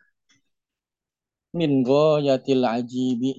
min 1.52 1.84
goyatil 1.84 2.64
ajibi 2.64 3.36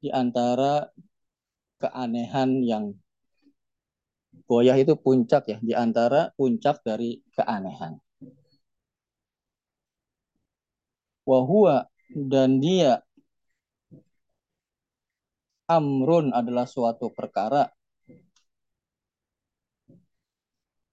di 0.00 0.08
antara 0.08 0.88
keanehan 1.78 2.62
yang 2.66 2.84
goyah 4.50 4.76
itu 4.78 4.94
puncak 4.98 5.42
ya 5.48 5.58
di 5.62 5.72
antara 5.72 6.34
puncak 6.34 6.82
dari 6.82 7.22
keanehan. 7.32 7.98
Wahua 11.28 11.84
dan 12.08 12.56
dia 12.58 13.04
amrun 15.68 16.32
adalah 16.32 16.64
suatu 16.64 17.12
perkara. 17.12 17.68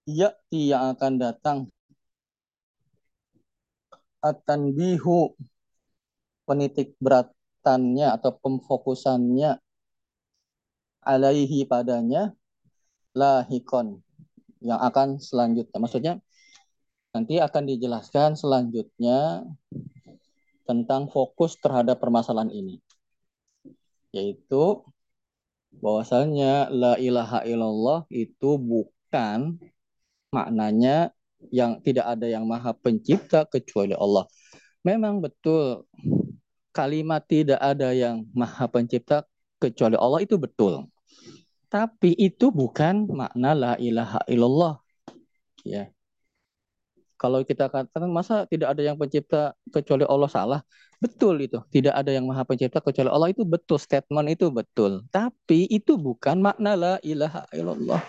Yakti 0.06 0.70
yang 0.70 0.94
akan 0.94 1.12
datang. 1.18 1.58
At-tanbihu 4.22 5.34
penitik 6.46 6.94
beratannya 7.02 8.06
atau 8.14 8.30
pemfokusannya 8.38 9.65
alaihi 11.06 11.62
padanya 11.62 12.34
lahikon 13.14 14.02
yang 14.60 14.82
akan 14.82 15.22
selanjutnya. 15.22 15.78
Maksudnya 15.78 16.14
nanti 17.14 17.38
akan 17.38 17.64
dijelaskan 17.70 18.34
selanjutnya 18.34 19.46
tentang 20.66 21.08
fokus 21.08 21.54
terhadap 21.62 22.02
permasalahan 22.02 22.50
ini. 22.50 22.82
Yaitu 24.10 24.82
bahwasanya 25.78 26.68
la 26.74 26.98
ilaha 26.98 27.46
illallah 27.46 28.04
itu 28.10 28.58
bukan 28.58 29.56
maknanya 30.34 31.14
yang 31.54 31.78
tidak 31.84 32.10
ada 32.10 32.26
yang 32.26 32.44
maha 32.44 32.74
pencipta 32.74 33.46
kecuali 33.46 33.94
Allah. 33.94 34.26
Memang 34.82 35.22
betul 35.22 35.86
kalimat 36.76 37.24
tidak 37.24 37.56
ada 37.56 37.96
yang 37.96 38.28
maha 38.36 38.68
pencipta 38.68 39.24
kecuali 39.56 39.96
Allah 39.96 40.20
itu 40.20 40.36
betul. 40.36 40.84
Tapi 41.76 42.16
itu 42.16 42.48
bukan 42.48 43.04
makna 43.04 43.52
la 43.52 43.72
ilaha 43.76 44.24
illallah. 44.24 44.80
Ya. 45.60 45.92
Kalau 47.20 47.44
kita 47.44 47.68
katakan 47.68 48.08
masa 48.08 48.48
tidak 48.48 48.72
ada 48.72 48.80
yang 48.80 48.96
pencipta 48.96 49.52
kecuali 49.68 50.08
Allah 50.08 50.30
salah? 50.32 50.60
Betul 51.04 51.44
itu. 51.44 51.60
Tidak 51.68 51.92
ada 51.92 52.08
yang 52.08 52.24
maha 52.24 52.48
pencipta 52.48 52.80
kecuali 52.80 53.12
Allah 53.12 53.28
itu 53.28 53.44
betul. 53.44 53.76
Statement 53.76 54.32
itu 54.32 54.48
betul. 54.48 55.04
Tapi 55.12 55.68
itu 55.68 56.00
bukan 56.00 56.40
makna 56.40 56.72
la 56.72 56.94
ilaha 57.04 57.44
illallah. 57.52 58.00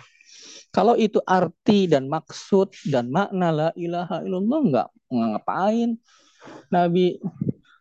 Kalau 0.72 0.96
itu 0.96 1.20
arti 1.28 1.92
dan 1.92 2.08
maksud 2.08 2.72
dan 2.88 3.12
makna 3.12 3.52
la 3.52 3.70
ilaha 3.76 4.24
illallah 4.24 4.60
enggak 4.64 4.88
ngapain 5.12 5.90
Nabi 6.72 7.20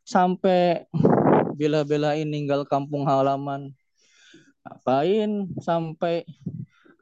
sampai 0.03 0.91
bela-belain 1.55 2.27
ninggal 2.27 2.67
kampung 2.67 3.07
halaman 3.07 3.76
Ngapain 4.67 5.47
sampai 5.63 6.27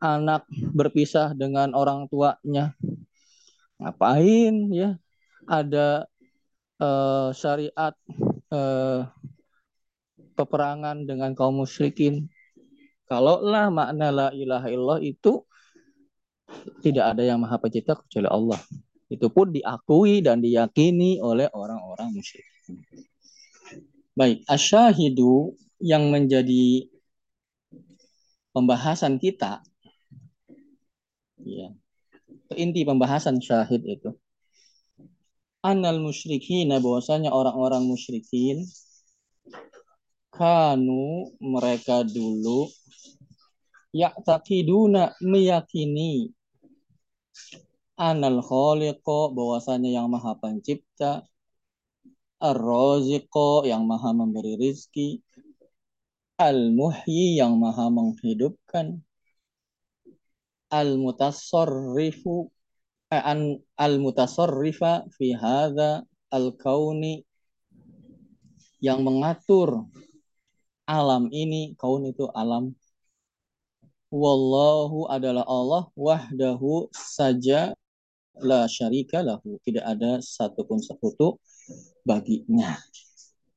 anak 0.04 0.44
berpisah 0.52 1.32
dengan 1.32 1.72
orang 1.72 2.04
tuanya? 2.12 2.76
Ngapain 3.80 4.68
ya? 4.68 5.00
Ada 5.48 6.04
uh, 6.84 7.32
syariat 7.32 7.96
uh, 8.52 9.08
peperangan 10.36 11.08
dengan 11.08 11.32
kaum 11.32 11.64
musyrikin. 11.64 12.28
Kalau 13.08 13.40
lah 13.40 13.72
makna 13.72 14.12
la 14.12 14.28
ilaha 14.36 14.68
illallah 14.68 15.00
itu 15.00 15.40
tidak 16.84 17.16
ada 17.16 17.24
yang 17.24 17.40
maha 17.40 17.56
pencipta 17.56 17.96
kecuali 17.96 18.28
Allah. 18.28 18.60
Itu 19.08 19.32
pun 19.32 19.56
diakui 19.56 20.20
dan 20.20 20.44
diyakini 20.44 21.16
oleh 21.20 21.48
orang-orang 21.52 22.12
musyrik. 22.12 22.44
Baik, 24.12 24.44
asyahidu 24.48 25.56
yang 25.80 26.12
menjadi 26.12 26.92
pembahasan 28.54 29.18
kita. 29.18 29.60
Ya 31.42 31.74
inti 32.52 32.86
pembahasan 32.86 33.42
syahid 33.42 33.82
itu. 33.84 34.14
Anal 35.64 35.98
musyrikin 36.04 36.68
bahwasanya 36.68 37.32
orang-orang 37.32 37.88
musyrikin 37.88 38.68
kanu 40.28 41.32
mereka 41.40 42.04
dulu 42.04 42.68
ya'taqiduna 43.96 45.16
meyakini 45.24 46.34
anal 47.96 48.44
khaliqo 48.44 49.32
bahwasanya 49.32 49.88
yang 49.88 50.12
maha 50.12 50.36
pencipta. 50.36 51.24
Ar 52.44 52.60
yang 53.64 53.88
maha 53.88 54.12
memberi 54.12 54.60
rizki 54.60 55.23
Al-Muhyi 56.38 57.38
yang 57.38 57.58
maha 57.62 57.86
menghidupkan. 57.90 58.98
Al-Mutasarrifu 60.74 62.50
eh, 63.14 63.22
Al-Mutasarrifa 63.78 65.06
fi 65.14 65.30
hadha 65.38 66.02
al-kauni 66.34 67.22
yang 68.82 69.06
mengatur 69.06 69.86
alam 70.84 71.32
ini, 71.32 71.72
kaun 71.80 72.04
itu 72.10 72.28
alam. 72.36 72.76
Wallahu 74.12 75.10
adalah 75.10 75.42
Allah 75.48 75.88
wahdahu 75.96 76.92
saja 76.92 77.72
la 78.38 78.68
syarika 78.68 79.24
lahu. 79.24 79.56
Tidak 79.64 79.80
ada 79.80 80.20
satupun 80.20 80.78
sekutu 80.84 81.40
baginya. 82.04 82.76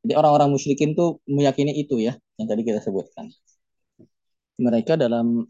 Jadi 0.06 0.14
orang-orang 0.16 0.56
musyrikin 0.56 0.96
tuh 0.96 1.20
meyakini 1.28 1.76
itu 1.76 2.00
ya, 2.00 2.16
yang 2.38 2.48
tadi 2.48 2.62
kita 2.62 2.80
sebutkan. 2.82 3.30
Mereka 4.58 4.98
dalam 4.98 5.46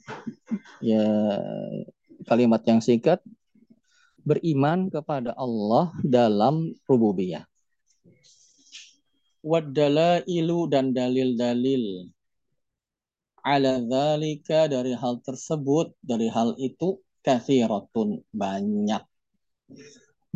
ya 0.84 1.04
kalimat 2.28 2.60
yang 2.68 2.84
singkat 2.84 3.24
beriman 4.28 4.92
kepada 4.92 5.32
Allah 5.36 5.96
dalam 6.04 6.76
rububiyah. 6.84 7.48
ilu 10.28 10.68
dan 10.68 10.92
dalil-dalil 10.92 12.12
ala 13.48 13.80
dzalika 13.80 14.68
dari 14.68 14.92
hal 14.92 15.24
tersebut, 15.24 15.96
dari 16.04 16.28
hal 16.28 16.52
itu 16.60 17.00
kathiratun 17.24 18.20
banyak. 18.36 19.04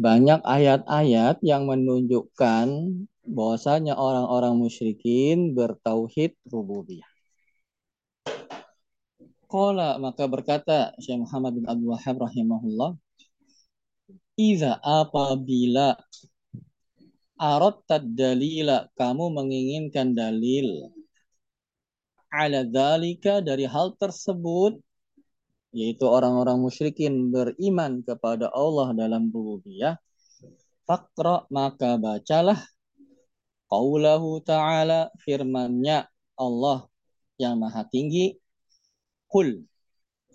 Banyak 0.01 0.41
ayat-ayat 0.41 1.45
yang 1.45 1.69
menunjukkan 1.69 2.67
bahwasanya 3.21 3.93
orang-orang 3.93 4.57
musyrikin 4.57 5.53
bertauhid 5.53 6.33
rububiyah. 6.49 7.05
Qala 9.45 10.01
maka 10.01 10.25
berkata 10.25 10.97
Syekh 10.97 11.21
Muhammad 11.21 11.53
bin 11.53 11.65
Abdul 11.69 11.93
Wahab 11.93 12.17
rahimahullah, 12.17 12.97
"Iza 14.41 14.81
apabila 14.81 15.93
aratta 17.37 18.01
dalila 18.01 18.89
kamu 18.97 19.37
menginginkan 19.37 20.17
dalil 20.17 20.89
ala 22.33 22.65
dalika 22.65 23.43
dari 23.43 23.69
hal 23.69 23.93
tersebut 24.01 24.81
yaitu 25.71 26.03
orang-orang 26.07 26.59
musyrikin 26.59 27.31
beriman 27.31 28.03
kepada 28.03 28.51
Allah 28.51 28.91
dalam 28.95 29.31
rububiyah 29.31 29.95
Fakra 30.91 31.47
maka 31.47 31.95
bacalah 31.95 32.59
Qaulahu 33.71 34.43
ta'ala 34.43 35.15
firmannya 35.23 36.03
Allah 36.35 36.91
yang 37.39 37.55
maha 37.55 37.87
tinggi. 37.87 38.35
Kul. 39.31 39.63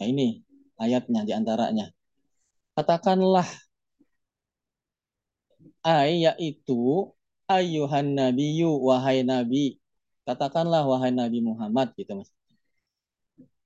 Nah 0.01 0.07
ini 0.09 0.41
ayatnya 0.81 1.29
di 1.29 1.37
antaranya. 1.37 1.93
Katakanlah 2.73 3.45
ayat 5.85 6.41
itu 6.41 7.13
ayuhan 7.45 8.17
nabiyyu 8.17 8.73
wahai 8.81 9.21
nabi. 9.21 9.77
Katakanlah 10.25 10.83
wahai 10.89 11.13
Nabi 11.15 11.39
Muhammad 11.39 11.95
gitu 11.95 12.19
Mas. 12.19 12.33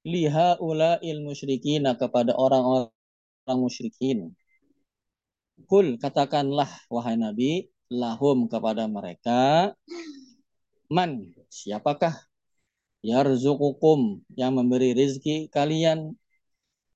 Liha 0.00 0.56
ula 0.64 0.96
il 1.04 1.20
musyrikin 1.20 1.84
kepada 1.92 2.32
orang-orang 2.32 3.58
musyrikin. 3.60 4.32
Kul 5.68 6.00
katakanlah 6.00 6.68
wahai 6.88 7.20
Nabi 7.20 7.68
lahum 7.92 8.48
kepada 8.48 8.88
mereka. 8.88 9.72
Man 10.88 11.36
siapakah? 11.52 12.16
Yarzuqukum 13.04 14.24
yang 14.40 14.56
memberi 14.56 14.96
rizki 14.96 15.52
kalian. 15.52 16.16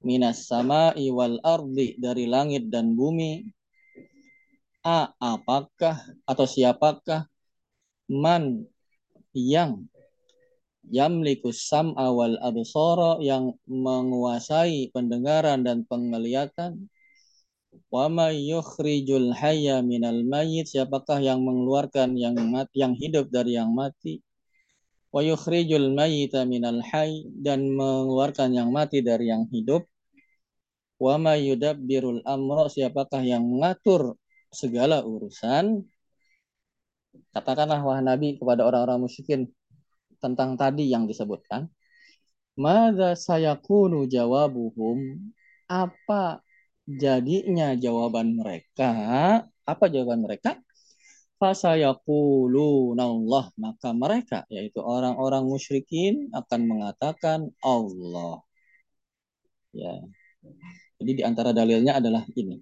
Minas 0.04 0.48
sama 0.48 0.92
iwal 0.96 1.40
ardi 1.44 1.96
dari 2.00 2.24
langit 2.24 2.72
dan 2.72 2.96
bumi. 2.96 3.44
A 4.84 5.12
apakah? 5.16 5.96
Atau 6.24 6.44
siapakah? 6.48 7.28
Man 8.08 8.68
yang 9.32 9.88
yamlikus 10.90 11.64
sam 11.64 11.96
awal 11.96 12.36
absara 12.40 13.20
yang 13.24 13.56
menguasai 13.64 14.92
pendengaran 14.92 15.64
dan 15.64 15.88
penglihatan. 15.88 16.88
Wa 17.90 18.06
may 18.06 18.38
yukhrijul 18.50 19.34
hayya 19.34 19.82
minal 19.82 20.22
mayyit 20.22 20.70
siapakah 20.70 21.18
yang 21.18 21.42
mengeluarkan 21.42 22.14
yang 22.14 22.38
mati 22.50 22.82
yang 22.82 22.94
hidup 22.94 23.30
dari 23.30 23.58
yang 23.58 23.74
mati? 23.74 24.22
Wa 25.10 25.22
yukhrijul 25.22 25.94
mayyita 25.94 26.46
minal 26.46 26.82
hayy 26.82 27.26
dan 27.34 27.70
mengeluarkan 27.74 28.54
yang 28.54 28.70
mati 28.70 29.02
dari 29.02 29.30
yang 29.30 29.46
hidup. 29.50 29.86
Wa 30.98 31.18
may 31.18 31.50
yudabbirul 31.50 32.22
amra 32.22 32.70
siapakah 32.70 33.22
yang 33.26 33.42
mengatur 33.42 34.14
segala 34.54 35.02
urusan? 35.02 35.82
Katakanlah 37.34 37.82
wahai 37.82 38.02
nabi 38.06 38.38
kepada 38.38 38.62
orang-orang 38.62 39.06
musyrikin 39.06 39.50
tentang 40.24 40.56
tadi 40.56 40.88
yang 40.94 41.04
disebutkan. 41.10 41.68
Mada 42.64 43.12
saya 43.26 43.52
kunu 43.66 44.08
jawabuhum. 44.08 44.98
Apa 45.68 46.40
jadinya 47.02 47.68
jawaban 47.84 48.28
mereka? 48.40 48.90
Apa 49.72 49.84
jawaban 49.92 50.24
mereka? 50.24 50.50
Allah 51.44 53.44
maka 53.64 53.88
mereka 53.92 54.38
yaitu 54.48 54.80
orang-orang 54.80 55.44
musyrikin 55.44 56.32
akan 56.32 56.60
mengatakan 56.70 57.40
Allah. 57.60 58.40
Ya. 59.74 59.92
Jadi 60.98 61.10
di 61.18 61.22
antara 61.28 61.50
dalilnya 61.58 61.92
adalah 62.00 62.22
ini. 62.40 62.56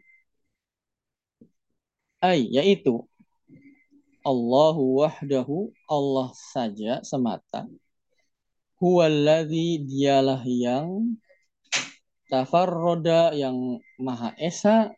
Ay, 2.23 2.41
yaitu 2.57 2.91
Allahu 4.23 5.03
wahdahu 5.03 5.75
Allah 5.91 6.31
saja 6.35 7.03
semata. 7.03 7.67
Huwallazi 8.79 9.83
dialah 9.83 10.43
yang 10.47 11.19
tafarroda 12.31 13.35
yang 13.35 13.83
maha 13.99 14.35
esa 14.39 14.95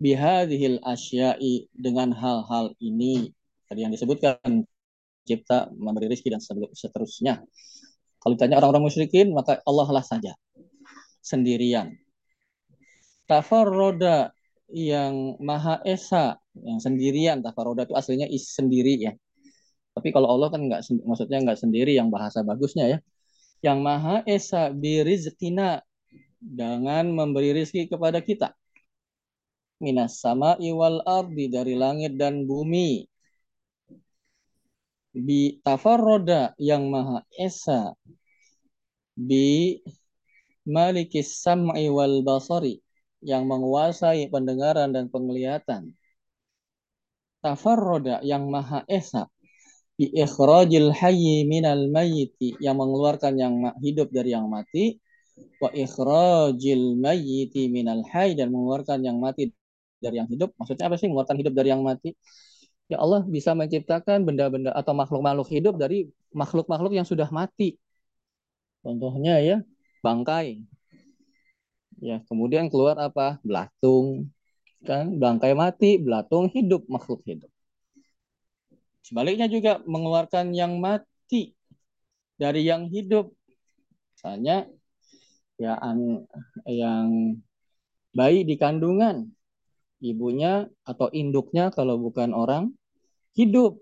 bihadhil 0.00 0.80
asya'i 0.80 1.68
dengan 1.76 2.12
hal-hal 2.16 2.72
ini. 2.80 3.36
Tadi 3.68 3.84
yang 3.84 3.92
disebutkan 3.92 4.64
cipta 5.28 5.68
memberi 5.76 6.08
rezeki 6.08 6.36
dan 6.36 6.40
seterusnya. 6.72 7.34
Kalau 8.20 8.32
ditanya 8.36 8.60
orang-orang 8.60 8.88
musyrikin 8.88 9.32
maka 9.36 9.60
Allah 9.68 9.88
lah 9.92 10.04
saja. 10.04 10.32
Sendirian. 11.20 12.00
Tafarroda 13.28 14.32
yang 14.70 15.36
maha 15.42 15.82
esa 15.82 16.38
yang 16.54 16.78
sendirian. 16.78 17.42
Tafaroda 17.42 17.84
itu 17.86 17.94
aslinya 17.98 18.26
is 18.30 18.54
sendiri 18.54 18.94
ya. 18.98 19.12
Tapi 19.94 20.08
kalau 20.14 20.30
Allah 20.30 20.48
kan 20.54 20.62
nggak 20.66 20.80
maksudnya 21.04 21.38
nggak 21.42 21.58
sendiri 21.58 21.92
yang 21.98 22.08
bahasa 22.14 22.40
bagusnya 22.46 22.86
ya. 22.86 22.98
Yang 23.60 23.78
maha 23.82 24.16
esa 24.24 24.72
birizkina 24.72 25.84
dengan 26.40 27.12
memberi 27.12 27.52
rizki 27.52 27.84
kepada 27.90 28.22
kita. 28.24 28.56
Minas 29.80 30.20
sama 30.20 30.56
iwal 30.60 31.04
ardi 31.04 31.48
dari 31.50 31.74
langit 31.76 32.16
dan 32.16 32.46
bumi. 32.48 33.04
Bi 35.10 35.58
tafarroda 35.66 36.54
yang 36.56 36.86
maha 36.88 37.26
esa. 37.34 37.92
Bi 39.18 39.80
malikis 40.64 41.42
sam'i 41.42 41.90
wal 41.90 42.22
basari 42.22 42.80
yang 43.20 43.44
menguasai 43.48 44.28
pendengaran 44.32 44.90
dan 44.92 45.12
penglihatan. 45.12 45.92
Tafarroda 47.40 48.20
yang 48.20 48.52
maha 48.52 48.84
esa 48.84 49.24
bi 49.96 50.08
ikhrajil 50.12 50.92
minal 51.48 51.88
mayyiti 51.92 52.56
yang 52.60 52.76
mengeluarkan 52.80 53.36
yang 53.36 53.54
hidup 53.84 54.08
dari 54.12 54.32
yang 54.32 54.48
mati 54.48 54.96
wa 55.60 55.68
ikhrajil 55.72 56.96
mayyiti 56.96 57.68
minal 57.68 58.00
hayy 58.12 58.32
dan 58.36 58.48
mengeluarkan 58.52 59.04
yang 59.04 59.20
mati 59.20 59.52
dari 60.00 60.16
yang 60.20 60.28
hidup. 60.28 60.52
Maksudnya 60.56 60.88
apa 60.88 60.96
sih 60.96 61.08
mengeluarkan 61.08 61.36
hidup 61.40 61.54
dari 61.56 61.68
yang 61.72 61.84
mati? 61.84 62.16
Ya 62.90 62.98
Allah 62.98 63.22
bisa 63.22 63.54
menciptakan 63.54 64.26
benda-benda 64.26 64.74
atau 64.74 64.92
makhluk-makhluk 64.96 65.48
hidup 65.52 65.74
dari 65.78 66.10
makhluk-makhluk 66.32 66.92
yang 66.96 67.06
sudah 67.06 67.28
mati. 67.30 67.76
Contohnya 68.82 69.38
ya, 69.44 69.56
bangkai. 70.04 70.64
Ya, 72.00 72.24
kemudian 72.26 72.72
keluar 72.72 72.96
apa? 72.96 73.36
Belatung. 73.44 74.32
Kan 74.88 75.20
bangkai 75.20 75.52
mati, 75.52 76.00
belatung 76.00 76.48
hidup, 76.48 76.88
makhluk 76.88 77.20
hidup. 77.28 77.52
Sebaliknya 79.04 79.44
juga 79.52 79.84
mengeluarkan 79.84 80.56
yang 80.56 80.80
mati 80.80 81.52
dari 82.40 82.64
yang 82.64 82.88
hidup. 82.88 83.28
Misalnya 84.16 84.64
ya 85.60 85.76
yang 86.64 87.36
bayi 88.16 88.48
di 88.48 88.56
kandungan 88.56 89.28
ibunya 90.00 90.64
atau 90.88 91.12
induknya 91.12 91.68
kalau 91.68 92.00
bukan 92.00 92.32
orang 92.32 92.72
hidup 93.36 93.76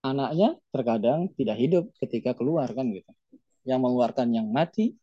anaknya 0.00 0.56
terkadang 0.72 1.28
tidak 1.36 1.60
hidup 1.60 1.84
ketika 2.00 2.32
keluar 2.32 2.72
kan 2.72 2.88
gitu 2.88 3.12
yang 3.68 3.84
mengeluarkan 3.84 4.32
yang 4.32 4.48
mati 4.48 4.96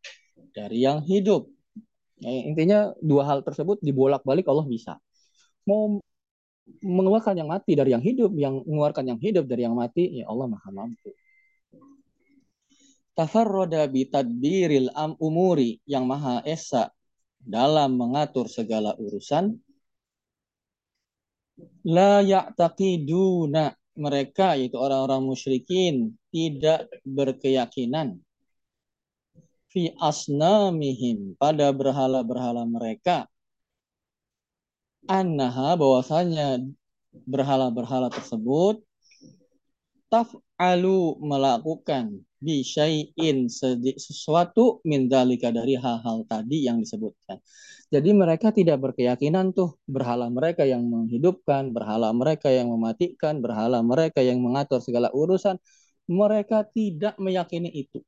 dari 0.58 0.82
yang 0.82 1.06
hidup 1.06 1.46
Ya, 2.18 2.32
intinya 2.34 2.80
dua 2.98 3.30
hal 3.30 3.46
tersebut 3.46 3.78
dibolak-balik 3.86 4.50
Allah 4.50 4.66
bisa. 4.66 4.98
Mau 5.70 6.02
mengeluarkan 6.82 7.38
yang 7.38 7.50
mati 7.50 7.78
dari 7.78 7.94
yang 7.94 8.02
hidup, 8.02 8.34
yang 8.34 8.66
mengeluarkan 8.66 9.06
yang 9.16 9.20
hidup 9.22 9.46
dari 9.46 9.70
yang 9.70 9.78
mati, 9.78 10.22
ya 10.22 10.26
Allah 10.26 10.50
maha 10.50 10.70
mampu. 10.74 11.14
Tafarroda 13.14 13.86
bitadbiril 13.90 14.94
am 14.94 15.18
umuri 15.18 15.82
yang 15.90 16.06
maha 16.06 16.42
esa 16.46 16.94
dalam 17.42 17.98
mengatur 17.98 18.46
segala 18.50 18.94
urusan. 18.98 19.58
La 21.88 22.22
ya'taqiduna 22.22 23.74
mereka 23.98 24.54
yaitu 24.54 24.78
orang-orang 24.78 25.26
musyrikin 25.26 26.14
tidak 26.30 26.86
berkeyakinan 27.02 28.22
fi 29.78 29.94
asnamihim 30.02 31.38
pada 31.38 31.70
berhala-berhala 31.70 32.66
mereka 32.66 33.30
annaha 35.06 35.78
bahwasanya 35.78 36.66
berhala-berhala 37.14 38.10
tersebut 38.10 38.82
taf'alu 40.10 41.22
melakukan 41.22 42.26
bi 42.42 42.66
syai'in 42.66 43.46
sesuatu 44.02 44.82
min 44.82 45.06
dalika 45.14 45.54
dari 45.54 45.78
hal-hal 45.78 46.26
tadi 46.26 46.66
yang 46.66 46.82
disebutkan. 46.82 47.38
Jadi 47.94 48.18
mereka 48.18 48.50
tidak 48.50 48.82
berkeyakinan 48.82 49.54
tuh 49.54 49.78
berhala 49.86 50.26
mereka 50.34 50.66
yang 50.66 50.90
menghidupkan, 50.90 51.70
berhala 51.70 52.10
mereka 52.18 52.50
yang 52.50 52.74
mematikan, 52.74 53.46
berhala 53.46 53.86
mereka 53.86 54.26
yang 54.26 54.42
mengatur 54.42 54.82
segala 54.82 55.14
urusan. 55.14 55.62
Mereka 56.10 56.66
tidak 56.74 57.22
meyakini 57.22 57.70
itu 57.86 58.02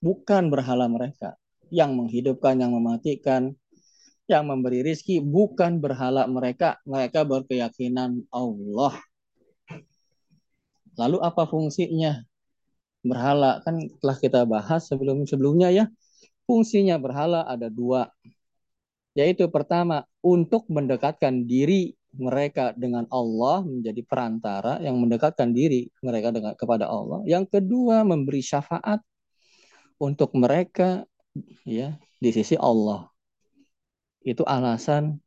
bukan 0.00 0.48
berhala 0.52 0.86
mereka. 0.86 1.36
Yang 1.68 1.90
menghidupkan, 1.98 2.54
yang 2.62 2.72
mematikan, 2.72 3.54
yang 4.30 4.46
memberi 4.46 4.82
rizki 4.82 5.18
bukan 5.22 5.78
berhala 5.78 6.26
mereka. 6.30 6.78
Mereka 6.86 7.26
berkeyakinan 7.26 8.26
Allah. 8.30 8.94
Lalu 10.96 11.18
apa 11.20 11.44
fungsinya? 11.46 12.24
Berhala 13.06 13.62
kan 13.62 13.78
telah 14.02 14.16
kita 14.18 14.42
bahas 14.48 14.88
sebelum-sebelumnya 14.90 15.70
ya. 15.70 15.84
Fungsinya 16.46 16.98
berhala 16.98 17.46
ada 17.46 17.70
dua. 17.70 18.10
Yaitu 19.16 19.48
pertama, 19.48 20.04
untuk 20.20 20.68
mendekatkan 20.68 21.48
diri 21.48 21.96
mereka 22.16 22.72
dengan 22.76 23.04
Allah 23.12 23.64
menjadi 23.64 24.00
perantara 24.04 24.80
yang 24.80 24.96
mendekatkan 24.96 25.52
diri 25.52 25.88
mereka 26.00 26.32
dengan 26.32 26.52
kepada 26.56 26.88
Allah. 26.88 27.22
Yang 27.28 27.60
kedua, 27.60 28.02
memberi 28.04 28.40
syafaat 28.40 29.00
untuk 29.96 30.32
mereka 30.36 31.04
ya 31.64 31.96
di 32.20 32.30
sisi 32.32 32.56
Allah. 32.56 33.08
Itu 34.26 34.42
alasan 34.44 35.20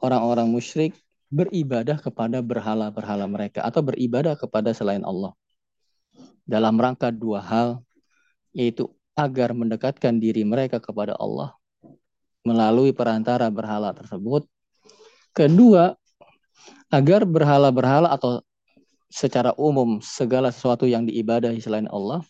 orang-orang 0.00 0.50
musyrik 0.50 0.96
beribadah 1.30 1.98
kepada 1.98 2.38
berhala-berhala 2.42 3.26
mereka 3.26 3.62
atau 3.66 3.82
beribadah 3.82 4.38
kepada 4.38 4.70
selain 4.72 5.02
Allah. 5.02 5.34
Dalam 6.46 6.78
rangka 6.78 7.10
dua 7.10 7.42
hal 7.42 7.82
yaitu 8.54 8.88
agar 9.18 9.52
mendekatkan 9.56 10.16
diri 10.20 10.44
mereka 10.44 10.78
kepada 10.78 11.16
Allah 11.16 11.56
melalui 12.46 12.94
perantara 12.94 13.50
berhala 13.50 13.90
tersebut. 13.90 14.46
Kedua, 15.34 15.98
agar 16.88 17.26
berhala-berhala 17.26 18.14
atau 18.14 18.40
secara 19.10 19.50
umum 19.58 19.98
segala 19.98 20.54
sesuatu 20.54 20.86
yang 20.86 21.02
diibadahi 21.06 21.58
selain 21.58 21.90
Allah 21.90 22.22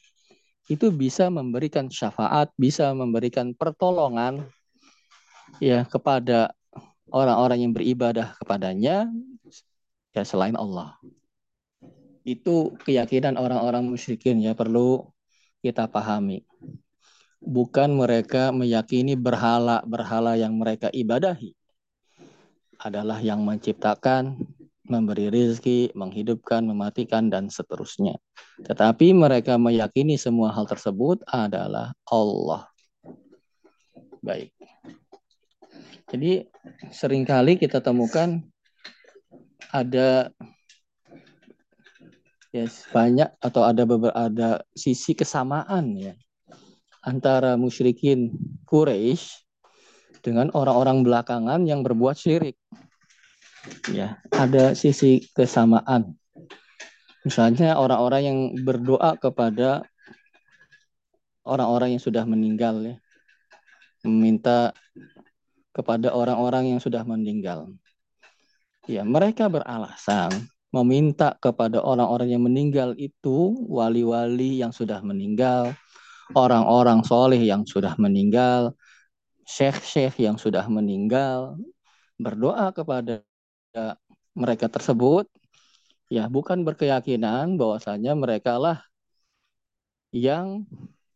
itu 0.67 0.91
bisa 0.91 1.31
memberikan 1.31 1.87
syafaat, 1.87 2.51
bisa 2.59 2.91
memberikan 2.91 3.55
pertolongan 3.55 4.43
ya 5.63 5.87
kepada 5.87 6.51
orang-orang 7.11 7.63
yang 7.63 7.73
beribadah 7.73 8.35
kepadanya 8.43 9.07
ya 10.11 10.23
selain 10.27 10.59
Allah. 10.59 10.99
Itu 12.27 12.75
keyakinan 12.83 13.39
orang-orang 13.39 13.87
musyrikin 13.87 14.43
ya 14.43 14.59
perlu 14.59 15.07
kita 15.63 15.87
pahami. 15.87 16.43
Bukan 17.39 17.95
mereka 17.95 18.51
meyakini 18.51 19.15
berhala-berhala 19.15 20.35
yang 20.35 20.59
mereka 20.59 20.91
ibadahi 20.91 21.55
adalah 22.83 23.23
yang 23.23 23.47
menciptakan, 23.47 24.35
memberi 24.87 25.29
rizki, 25.29 25.91
menghidupkan, 25.93 26.65
mematikan, 26.65 27.29
dan 27.29 27.51
seterusnya. 27.51 28.17
Tetapi 28.63 29.13
mereka 29.13 29.59
meyakini 29.61 30.17
semua 30.17 30.55
hal 30.55 30.65
tersebut 30.67 31.23
adalah 31.29 31.93
Allah. 32.09 32.71
Baik. 34.25 34.51
Jadi 36.07 36.47
sering 36.95 37.27
kali 37.27 37.59
kita 37.59 37.83
temukan 37.83 38.39
ada 39.75 40.31
ya 42.55 42.67
banyak 42.95 43.29
atau 43.43 43.63
ada 43.67 43.83
beberapa 43.83 44.15
ada 44.15 44.63
sisi 44.73 45.13
kesamaan 45.13 45.93
ya 45.99 46.15
antara 47.05 47.59
musyrikin 47.59 48.35
Quraisy 48.67 49.47
dengan 50.27 50.51
orang-orang 50.59 51.07
belakangan 51.07 51.63
yang 51.71 51.87
berbuat 51.87 52.19
syirik. 52.19 52.59
Ya, 53.91 54.19
ada 54.35 54.75
sisi 54.75 55.27
kesamaan. 55.33 56.19
Misalnya 57.27 57.75
orang-orang 57.79 58.23
yang 58.23 58.39
berdoa 58.63 59.19
kepada 59.19 59.83
orang-orang 61.47 61.99
yang 61.99 62.03
sudah 62.03 62.23
meninggal 62.27 62.83
ya. 62.83 62.97
Meminta 64.07 64.71
kepada 65.75 66.15
orang-orang 66.15 66.77
yang 66.77 66.81
sudah 66.81 67.03
meninggal. 67.03 67.75
Ya, 68.87 69.03
mereka 69.03 69.51
beralasan 69.51 70.47
meminta 70.71 71.35
kepada 71.41 71.81
orang-orang 71.81 72.37
yang 72.37 72.43
meninggal 72.45 72.93
itu 73.01 73.55
wali-wali 73.67 74.61
yang 74.61 74.71
sudah 74.71 75.01
meninggal, 75.01 75.73
orang-orang 76.35 77.01
soleh 77.07 77.41
yang 77.41 77.65
sudah 77.65 77.95
meninggal, 77.97 78.75
syekh-syekh 79.47 80.21
yang 80.21 80.37
sudah 80.37 80.67
meninggal, 80.67 81.57
berdoa 82.19 82.75
kepada 82.75 83.23
mereka 84.37 84.69
tersebut, 84.69 85.29
ya 86.13 86.29
bukan 86.29 86.63
berkeyakinan 86.63 87.57
bahwasanya 87.57 88.13
mereka 88.15 88.61
lah 88.61 88.79
yang 90.13 90.65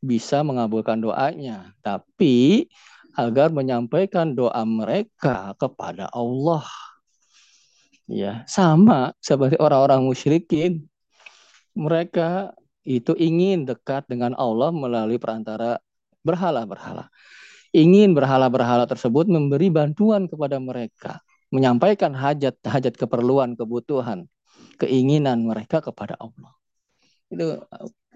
bisa 0.00 0.40
mengabulkan 0.40 1.00
doanya, 1.00 1.76
tapi 1.84 2.68
agar 3.14 3.52
menyampaikan 3.52 4.32
doa 4.32 4.64
mereka 4.64 5.52
kepada 5.60 6.08
Allah. 6.12 6.64
Ya, 8.10 8.42
sama 8.50 9.14
seperti 9.22 9.54
orang-orang 9.62 10.02
musyrikin. 10.02 10.90
Mereka 11.78 12.50
itu 12.82 13.14
ingin 13.14 13.68
dekat 13.68 14.08
dengan 14.10 14.34
Allah 14.34 14.74
melalui 14.74 15.20
perantara 15.20 15.78
berhala-berhala. 16.26 17.06
Ingin 17.70 18.18
berhala-berhala 18.18 18.90
tersebut 18.90 19.30
memberi 19.30 19.70
bantuan 19.70 20.26
kepada 20.26 20.58
mereka, 20.58 21.22
menyampaikan 21.50 22.14
hajat-hajat 22.14 22.94
keperluan, 22.94 23.58
kebutuhan, 23.58 24.30
keinginan 24.78 25.42
mereka 25.44 25.82
kepada 25.82 26.14
Allah. 26.18 26.54
Itu 27.30 27.62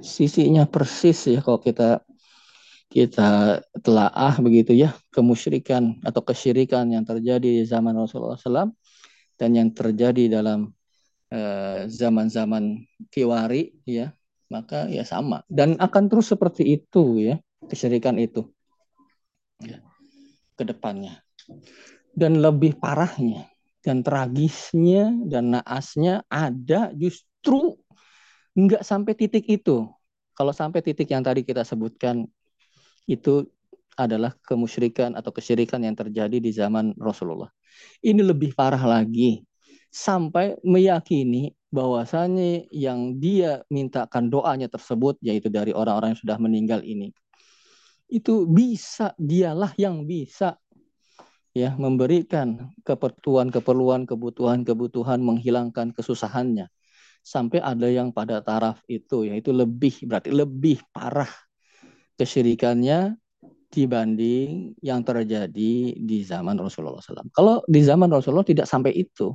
sisinya 0.02 0.66
persis 0.66 1.30
ya 1.30 1.38
kalau 1.42 1.62
kita 1.62 2.02
kita 2.90 3.58
telaah 3.82 4.38
begitu 4.38 4.74
ya 4.74 4.94
kemusyrikan 5.10 5.98
atau 6.06 6.22
kesyirikan 6.22 6.90
yang 6.90 7.02
terjadi 7.02 7.62
di 7.62 7.64
zaman 7.66 7.94
Rasulullah 7.94 8.38
SAW 8.38 8.70
dan 9.34 9.50
yang 9.54 9.74
terjadi 9.74 10.38
dalam 10.40 10.70
eh, 11.30 11.90
zaman-zaman 11.90 12.78
uh, 12.78 13.06
kiwari 13.10 13.74
ya 13.82 14.14
maka 14.46 14.86
ya 14.86 15.02
sama 15.02 15.42
dan 15.50 15.74
akan 15.82 16.06
terus 16.06 16.30
seperti 16.30 16.78
itu 16.78 17.18
ya 17.18 17.36
kesyirikan 17.66 18.14
itu 18.20 18.46
ya, 19.58 19.82
ke 20.54 20.62
depannya 20.62 21.18
dan 22.14 22.38
lebih 22.38 22.78
parahnya 22.78 23.50
dan 23.84 24.00
tragisnya 24.00 25.12
dan 25.28 25.58
naasnya 25.58 26.24
ada 26.30 26.94
justru 26.96 27.76
nggak 28.54 28.86
sampai 28.86 29.12
titik 29.18 29.44
itu 29.50 29.86
kalau 30.34 30.50
sampai 30.50 30.82
titik 30.82 31.10
yang 31.10 31.22
tadi 31.22 31.46
kita 31.46 31.62
sebutkan 31.62 32.26
itu 33.06 33.46
adalah 33.94 34.34
kemusyrikan 34.42 35.14
atau 35.14 35.30
kesyirikan 35.30 35.78
yang 35.86 35.94
terjadi 35.94 36.42
di 36.42 36.50
zaman 36.50 36.98
Rasulullah. 36.98 37.46
Ini 38.02 38.18
lebih 38.26 38.50
parah 38.58 38.82
lagi 38.82 39.46
sampai 39.94 40.58
meyakini 40.66 41.54
bahwasanya 41.70 42.66
yang 42.74 43.18
dia 43.22 43.62
mintakan 43.70 44.26
doanya 44.26 44.66
tersebut 44.66 45.18
yaitu 45.22 45.46
dari 45.46 45.70
orang-orang 45.70 46.14
yang 46.14 46.22
sudah 46.22 46.38
meninggal 46.42 46.82
ini 46.82 47.14
itu 48.10 48.46
bisa 48.46 49.14
dialah 49.16 49.70
yang 49.78 50.06
bisa 50.06 50.58
ya 51.54 51.78
memberikan 51.78 52.74
keperluan 52.82 53.48
keperluan 53.54 54.04
kebutuhan 54.04 54.66
kebutuhan 54.66 55.22
menghilangkan 55.22 55.94
kesusahannya 55.94 56.66
sampai 57.22 57.62
ada 57.62 57.88
yang 57.88 58.10
pada 58.10 58.42
taraf 58.42 58.82
itu 58.90 59.24
yaitu 59.30 59.54
lebih 59.54 59.94
berarti 60.04 60.34
lebih 60.34 60.82
parah 60.90 61.30
kesyirikannya 62.18 63.16
dibanding 63.74 64.78
yang 64.78 65.02
terjadi 65.02 65.98
di 65.98 66.18
zaman 66.22 66.54
Rasulullah 66.54 67.02
SAW. 67.02 67.26
Kalau 67.34 67.58
di 67.66 67.82
zaman 67.82 68.06
Rasulullah 68.06 68.46
tidak 68.46 68.70
sampai 68.70 68.94
itu. 68.94 69.34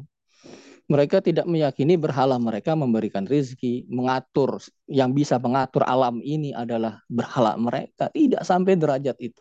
Mereka 0.89 1.21
tidak 1.21 1.45
meyakini 1.45 2.01
berhala 2.01 2.41
mereka 2.41 2.73
memberikan 2.73 3.21
rizki, 3.21 3.85
mengatur, 3.93 4.57
yang 4.89 5.13
bisa 5.13 5.37
mengatur 5.37 5.85
alam 5.85 6.17
ini 6.25 6.49
adalah 6.49 7.05
berhala 7.05 7.53
mereka. 7.61 8.09
Tidak 8.09 8.41
sampai 8.41 8.73
derajat 8.73 9.13
itu. 9.21 9.37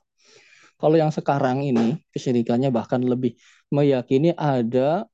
Kalau 0.78 0.94
yang 0.94 1.10
sekarang 1.10 1.66
ini, 1.66 1.98
kesyirikannya 2.14 2.70
bahkan 2.70 3.02
lebih 3.02 3.34
meyakini 3.74 4.30
ada 4.38 5.10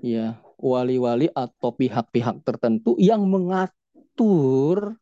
ya 0.00 0.40
wali-wali 0.56 1.28
atau 1.32 1.76
pihak-pihak 1.76 2.40
tertentu 2.40 2.96
yang 2.96 3.24
mengatur 3.28 4.96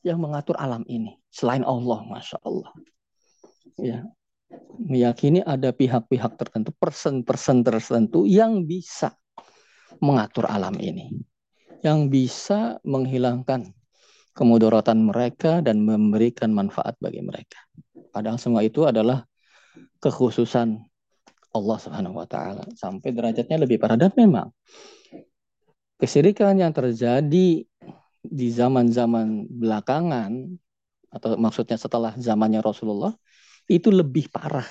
yang 0.00 0.16
mengatur 0.16 0.56
alam 0.56 0.80
ini 0.88 1.20
selain 1.28 1.60
Allah, 1.66 2.00
masya 2.08 2.40
Allah. 2.40 2.72
Ya, 3.76 4.08
meyakini 4.80 5.44
ada 5.44 5.76
pihak-pihak 5.76 6.40
tertentu, 6.40 6.72
persen-persen 6.80 7.60
tertentu 7.60 8.24
yang 8.24 8.64
bisa 8.64 9.12
mengatur 10.00 10.48
alam 10.48 10.72
ini, 10.80 11.12
yang 11.84 12.08
bisa 12.08 12.80
menghilangkan 12.80 13.76
kemudaratan 14.32 15.08
mereka 15.08 15.64
dan 15.64 15.84
memberikan 15.84 16.52
manfaat 16.52 16.96
bagi 17.00 17.20
mereka. 17.20 17.60
Padahal 18.16 18.40
semua 18.40 18.64
itu 18.64 18.88
adalah 18.88 19.28
kekhususan 20.00 20.80
Allah 21.52 21.76
Subhanahu 21.76 22.16
wa 22.16 22.24
taala 22.24 22.64
sampai 22.72 23.12
derajatnya 23.12 23.60
lebih 23.60 23.76
parah 23.76 24.00
dan 24.00 24.08
memang 24.16 24.48
kesyirikan 26.00 26.56
yang 26.56 26.72
terjadi 26.72 27.68
di 28.24 28.48
zaman-zaman 28.48 29.44
belakangan 29.52 30.32
atau 31.12 31.36
maksudnya 31.36 31.76
setelah 31.76 32.16
zamannya 32.16 32.64
Rasulullah 32.64 33.12
itu 33.68 33.92
lebih 33.92 34.32
parah 34.32 34.64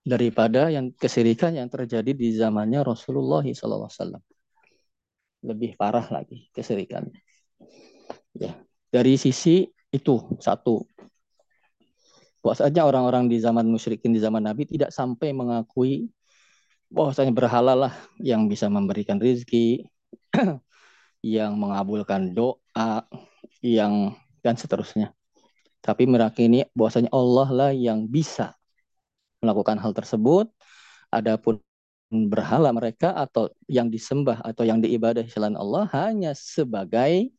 daripada 0.00 0.72
yang 0.72 0.96
kesirikan 0.96 1.52
yang 1.60 1.68
terjadi 1.68 2.16
di 2.16 2.32
zamannya 2.32 2.80
Rasulullah 2.86 3.44
SAW. 3.44 4.16
Lebih 5.44 5.76
parah 5.76 6.08
lagi 6.08 6.48
kesirikannya. 6.56 7.20
Ya, 8.32 8.56
dari 8.88 9.20
sisi 9.20 9.68
itu 9.92 10.14
satu. 10.40 10.86
Bahwasanya 12.44 12.82
orang-orang 12.86 13.26
di 13.26 13.40
zaman 13.42 13.66
musyrikin 13.66 14.14
di 14.14 14.20
zaman 14.22 14.44
Nabi 14.44 14.68
tidak 14.68 14.94
sampai 14.94 15.34
mengakui 15.34 16.10
bahwasanya 16.86 17.34
berhala 17.34 17.74
lah 17.74 17.92
yang 18.22 18.46
bisa 18.46 18.70
memberikan 18.70 19.18
rizki, 19.18 19.82
yang 21.24 21.58
mengabulkan 21.58 22.30
doa, 22.36 23.02
yang 23.64 24.14
dan 24.44 24.54
seterusnya. 24.54 25.10
Tapi 25.82 26.06
meyakini 26.06 26.66
bahwasanya 26.74 27.10
Allah 27.10 27.48
lah 27.50 27.70
yang 27.74 28.06
bisa 28.06 28.54
melakukan 29.42 29.78
hal 29.78 29.94
tersebut. 29.94 30.50
Adapun 31.10 31.62
berhala 32.10 32.70
mereka 32.70 33.14
atau 33.14 33.50
yang 33.66 33.90
disembah 33.90 34.42
atau 34.42 34.62
yang 34.62 34.78
diibadahi 34.78 35.26
selain 35.26 35.58
Allah 35.58 35.90
hanya 35.90 36.34
sebagai 36.34 37.34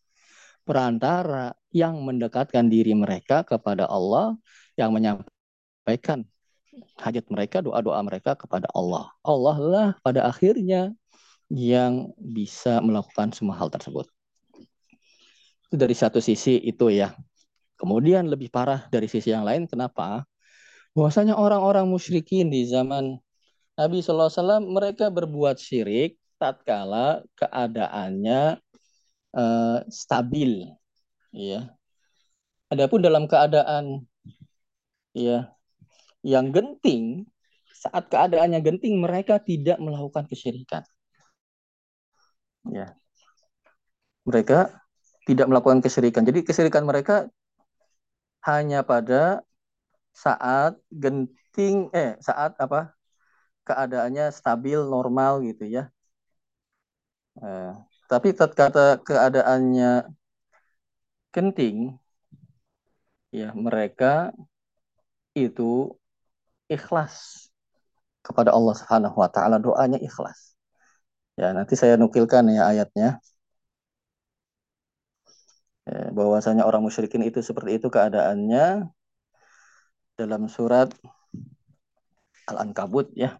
perantara 0.67 1.55
yang 1.71 2.03
mendekatkan 2.03 2.67
diri 2.67 2.91
mereka 2.91 3.47
kepada 3.47 3.87
Allah 3.87 4.35
yang 4.75 4.91
menyampaikan 4.91 6.27
hajat 6.99 7.25
mereka, 7.31 7.63
doa-doa 7.63 8.03
mereka 8.03 8.35
kepada 8.35 8.67
Allah. 8.75 9.07
Allah 9.23 9.57
lah 9.57 9.89
pada 10.03 10.27
akhirnya 10.27 10.91
yang 11.47 12.11
bisa 12.19 12.83
melakukan 12.83 13.31
semua 13.31 13.55
hal 13.55 13.71
tersebut. 13.71 14.05
Itu 15.71 15.75
dari 15.79 15.95
satu 15.95 16.19
sisi 16.19 16.59
itu 16.59 16.91
ya. 16.91 17.15
Kemudian 17.79 18.27
lebih 18.27 18.51
parah 18.51 18.89
dari 18.91 19.07
sisi 19.07 19.31
yang 19.31 19.47
lain, 19.47 19.69
kenapa? 19.69 20.27
Bahwasanya 20.97 21.37
orang-orang 21.37 21.85
musyrikin 21.85 22.49
di 22.49 22.65
zaman 22.65 23.21
Nabi 23.77 24.01
SAW 24.01 24.65
mereka 24.65 25.13
berbuat 25.13 25.61
syirik 25.61 26.17
tatkala 26.41 27.21
keadaannya 27.37 28.57
uh, 29.37 29.85
stabil 29.87 30.65
ya 31.31 31.69
adapun 32.73 32.99
dalam 33.05 33.29
keadaan 33.29 34.03
ya 35.13 35.53
yang 36.25 36.49
genting 36.51 37.29
saat 37.77 38.09
keadaannya 38.09 38.59
genting 38.65 38.97
mereka 38.97 39.37
tidak 39.37 39.77
melakukan 39.77 40.25
kesyirikan. 40.25 40.83
Ya 42.67 42.97
mereka 44.27 44.75
tidak 45.23 45.47
melakukan 45.47 45.79
kesyirikan. 45.79 46.27
Jadi 46.27 46.43
kesyirikan 46.43 46.83
mereka 46.83 47.31
hanya 48.43 48.83
pada 48.83 49.43
saat 50.11 50.75
genting 50.91 51.87
eh 51.95 52.19
saat 52.19 52.59
apa 52.59 52.91
keadaannya 53.67 54.31
stabil 54.35 54.79
normal 54.83 55.43
gitu 55.47 55.63
ya. 55.67 55.87
Eh, 57.37 57.71
tapi 58.11 58.27
kata 58.35 59.03
keadaannya 59.07 59.91
genting 61.33 61.77
ya 63.35 63.51
mereka 63.53 64.31
itu 65.35 65.93
ikhlas 66.71 67.47
kepada 68.25 68.51
Allah 68.51 68.75
Subhanahu 68.75 69.15
wa 69.15 69.29
taala 69.31 69.57
doanya 69.61 69.99
ikhlas. 70.03 70.57
Ya, 71.39 71.53
nanti 71.55 71.77
saya 71.79 71.95
nukilkan 71.95 72.49
ya 72.51 72.67
ayatnya. 72.67 73.21
Ya, 75.87 76.11
bahwasanya 76.11 76.67
orang 76.67 76.83
musyrikin 76.83 77.23
itu 77.23 77.39
seperti 77.39 77.79
itu 77.79 77.87
keadaannya 77.87 78.91
dalam 80.19 80.49
surat 80.51 80.91
Al-Ankabut 82.51 83.13
ya. 83.15 83.39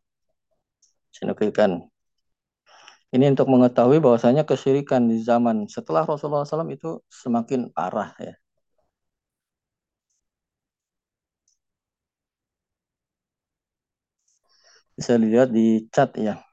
Saya 1.11 1.33
nukilkan. 1.33 1.89
Ini 3.15 3.25
untuk 3.35 3.47
mengetahui 3.53 3.97
bahwasanya 4.05 4.43
kesyirikan 4.49 5.03
di 5.11 5.17
zaman 5.29 5.57
setelah 5.75 6.03
Rasulullah 6.07 6.43
SAW 6.47 6.71
itu 6.77 6.89
semakin 7.21 7.61
parah 7.75 8.11
ya. 8.27 8.33
Bisa 14.97 15.13
dilihat 15.21 15.49
di 15.53 15.65
chat 15.93 16.09
ya. 16.17 16.46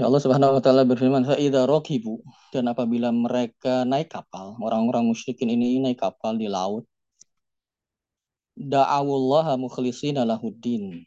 Ya 0.00 0.08
Allah 0.08 0.22
Subhanahu 0.24 0.56
wa 0.56 0.62
taala 0.64 0.88
berfirman, 0.88 1.28
"Fa 1.28 1.36
rokibu 1.68 2.24
dan 2.56 2.72
apabila 2.72 3.12
mereka 3.12 3.84
naik 3.84 4.08
kapal, 4.08 4.56
orang-orang 4.56 5.04
musyrikin 5.04 5.52
ini 5.52 5.76
naik 5.76 6.00
kapal 6.00 6.40
di 6.40 6.48
laut, 6.48 6.88
da'awullaha 8.56 9.60
mukhlishina 9.60 10.24
lahuddin. 10.24 11.04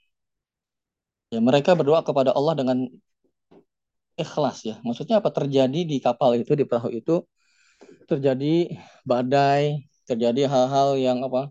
Ya, 1.33 1.41
mereka 1.41 1.73
berdoa 1.73 2.05
kepada 2.05 2.37
Allah 2.37 2.53
dengan 2.53 2.77
ikhlas 4.13 4.61
ya. 4.61 4.77
Maksudnya 4.85 5.17
apa 5.21 5.33
terjadi 5.33 5.81
di 5.89 5.97
kapal 5.97 6.37
itu 6.37 6.53
di 6.53 6.61
perahu 6.69 6.93
itu 6.93 7.25
terjadi 8.05 8.77
badai, 9.09 9.89
terjadi 10.05 10.45
hal-hal 10.45 11.01
yang 11.01 11.25
apa? 11.25 11.49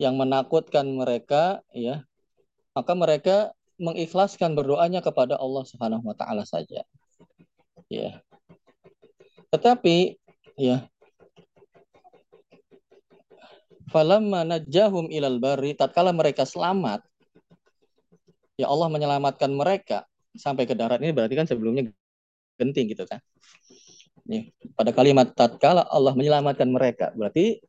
yang 0.00 0.16
menakutkan 0.18 0.88
mereka 0.90 1.60
ya. 1.76 2.02
Maka 2.74 2.92
mereka 2.98 3.36
mengikhlaskan 3.80 4.54
berdoanya 4.54 5.02
kepada 5.02 5.38
Allah 5.38 5.64
Subhanahu 5.66 6.04
wa 6.06 6.16
taala 6.16 6.46
saja. 6.46 6.86
Ya. 7.90 8.22
Tetapi 9.50 10.18
ya 10.58 10.86
falamma 13.90 14.42
najahum 14.42 15.10
ilal 15.10 15.38
bari 15.38 15.78
tatkala 15.78 16.10
mereka 16.10 16.42
selamat 16.42 17.02
ya 18.58 18.66
Allah 18.70 18.90
menyelamatkan 18.90 19.50
mereka 19.50 20.06
sampai 20.34 20.66
ke 20.66 20.74
darat 20.74 20.98
ini 21.02 21.14
berarti 21.14 21.34
kan 21.38 21.46
sebelumnya 21.46 21.90
genting 22.58 22.90
gitu 22.90 23.06
kan. 23.06 23.22
Nih, 24.24 24.56
pada 24.72 24.90
kalimat 24.90 25.36
tatkala 25.36 25.84
Allah 25.84 26.16
menyelamatkan 26.16 26.64
mereka, 26.70 27.12
berarti 27.12 27.60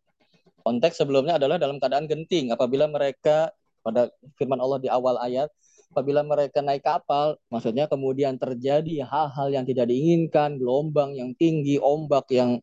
konteks 0.63 1.03
sebelumnya 1.03 1.37
adalah 1.37 1.59
dalam 1.59 1.77
keadaan 1.77 2.07
genting 2.09 2.49
apabila 2.49 2.89
mereka 2.89 3.51
pada 3.85 4.09
firman 4.39 4.57
Allah 4.57 4.81
di 4.81 4.89
awal 4.89 5.19
ayat 5.21 5.51
apabila 5.91 6.21
mereka 6.25 6.59
naik 6.63 6.83
kapal, 6.85 7.37
maksudnya 7.51 7.85
kemudian 7.85 8.37
terjadi 8.39 9.05
hal-hal 9.05 9.47
yang 9.51 9.65
tidak 9.67 9.89
diinginkan, 9.91 10.57
gelombang 10.61 11.13
yang 11.17 11.31
tinggi, 11.37 11.77
ombak 11.81 12.29
yang 12.33 12.59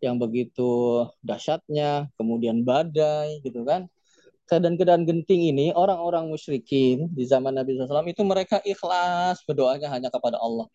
yang 0.00 0.16
begitu 0.16 1.04
dahsyatnya, 1.20 2.08
kemudian 2.16 2.64
badai 2.64 3.44
gitu 3.44 3.62
kan 3.68 3.88
keadaan-keadaan 4.50 5.06
genting 5.06 5.54
ini 5.54 5.70
orang-orang 5.70 6.26
musyrikin 6.26 7.06
di 7.14 7.22
zaman 7.22 7.54
Nabi 7.54 7.78
SAW 7.78 8.02
itu 8.10 8.26
mereka 8.26 8.58
ikhlas 8.66 9.46
berdoanya 9.46 9.86
hanya 9.94 10.10
kepada 10.10 10.42
Allah. 10.42 10.66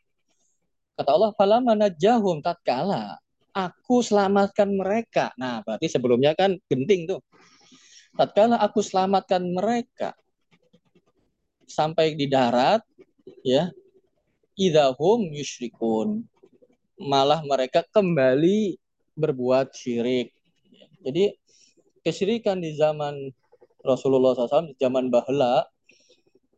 Kata 0.96 1.12
Allah, 1.12 1.32
"Fala 1.36 1.60
manajahum 1.60 2.40
tatkala 2.40 3.20
aku 3.52 4.00
selamatkan 4.00 4.72
mereka." 4.72 5.36
Nah, 5.36 5.60
berarti 5.68 5.92
sebelumnya 5.92 6.32
kan 6.40 6.56
genting 6.72 7.04
tuh. 7.04 7.20
Tatkala 8.16 8.56
aku 8.64 8.80
selamatkan 8.80 9.44
mereka 9.44 10.16
sampai 11.66 12.14
di 12.14 12.30
darat, 12.30 12.82
ya, 13.42 13.70
idahum 14.56 15.30
yusyrikun. 15.34 16.24
Malah 16.96 17.44
mereka 17.44 17.84
kembali 17.92 18.80
berbuat 19.20 19.76
syirik. 19.76 20.32
Jadi 21.04 21.36
kesyirikan 22.06 22.62
di 22.62 22.78
zaman 22.78 23.34
Rasulullah 23.86 24.34
SAW 24.34 24.74
di 24.74 24.78
zaman 24.82 25.14
bahla 25.14 25.66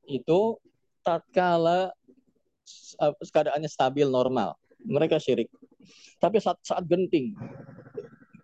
itu 0.08 0.56
tatkala 1.04 1.92
keadaannya 3.32 3.68
stabil 3.68 4.08
normal 4.08 4.56
mereka 4.84 5.20
syirik 5.20 5.52
tapi 6.20 6.40
saat 6.40 6.60
saat 6.64 6.84
genting 6.88 7.36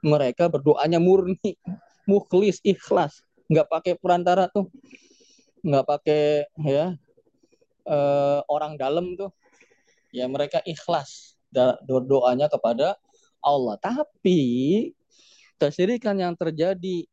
mereka 0.03 0.51
berdoanya 0.51 0.99
murni 0.99 1.55
mukhlis 2.03 2.59
ikhlas 2.63 3.23
nggak 3.47 3.67
pakai 3.71 3.93
perantara 3.99 4.51
tuh 4.51 4.67
nggak 5.63 5.85
pakai 5.87 6.23
ya 6.61 6.93
eh, 7.87 8.39
orang 8.51 8.75
dalam 8.75 9.15
tuh. 9.15 9.31
Ya 10.13 10.29
mereka 10.29 10.61
ikhlas 10.61 11.33
doanya 11.87 12.45
kepada 12.45 12.93
Allah. 13.41 13.75
Tapi 13.81 14.41
kesyirikan 15.57 16.21
yang 16.21 16.37
terjadi 16.37 17.09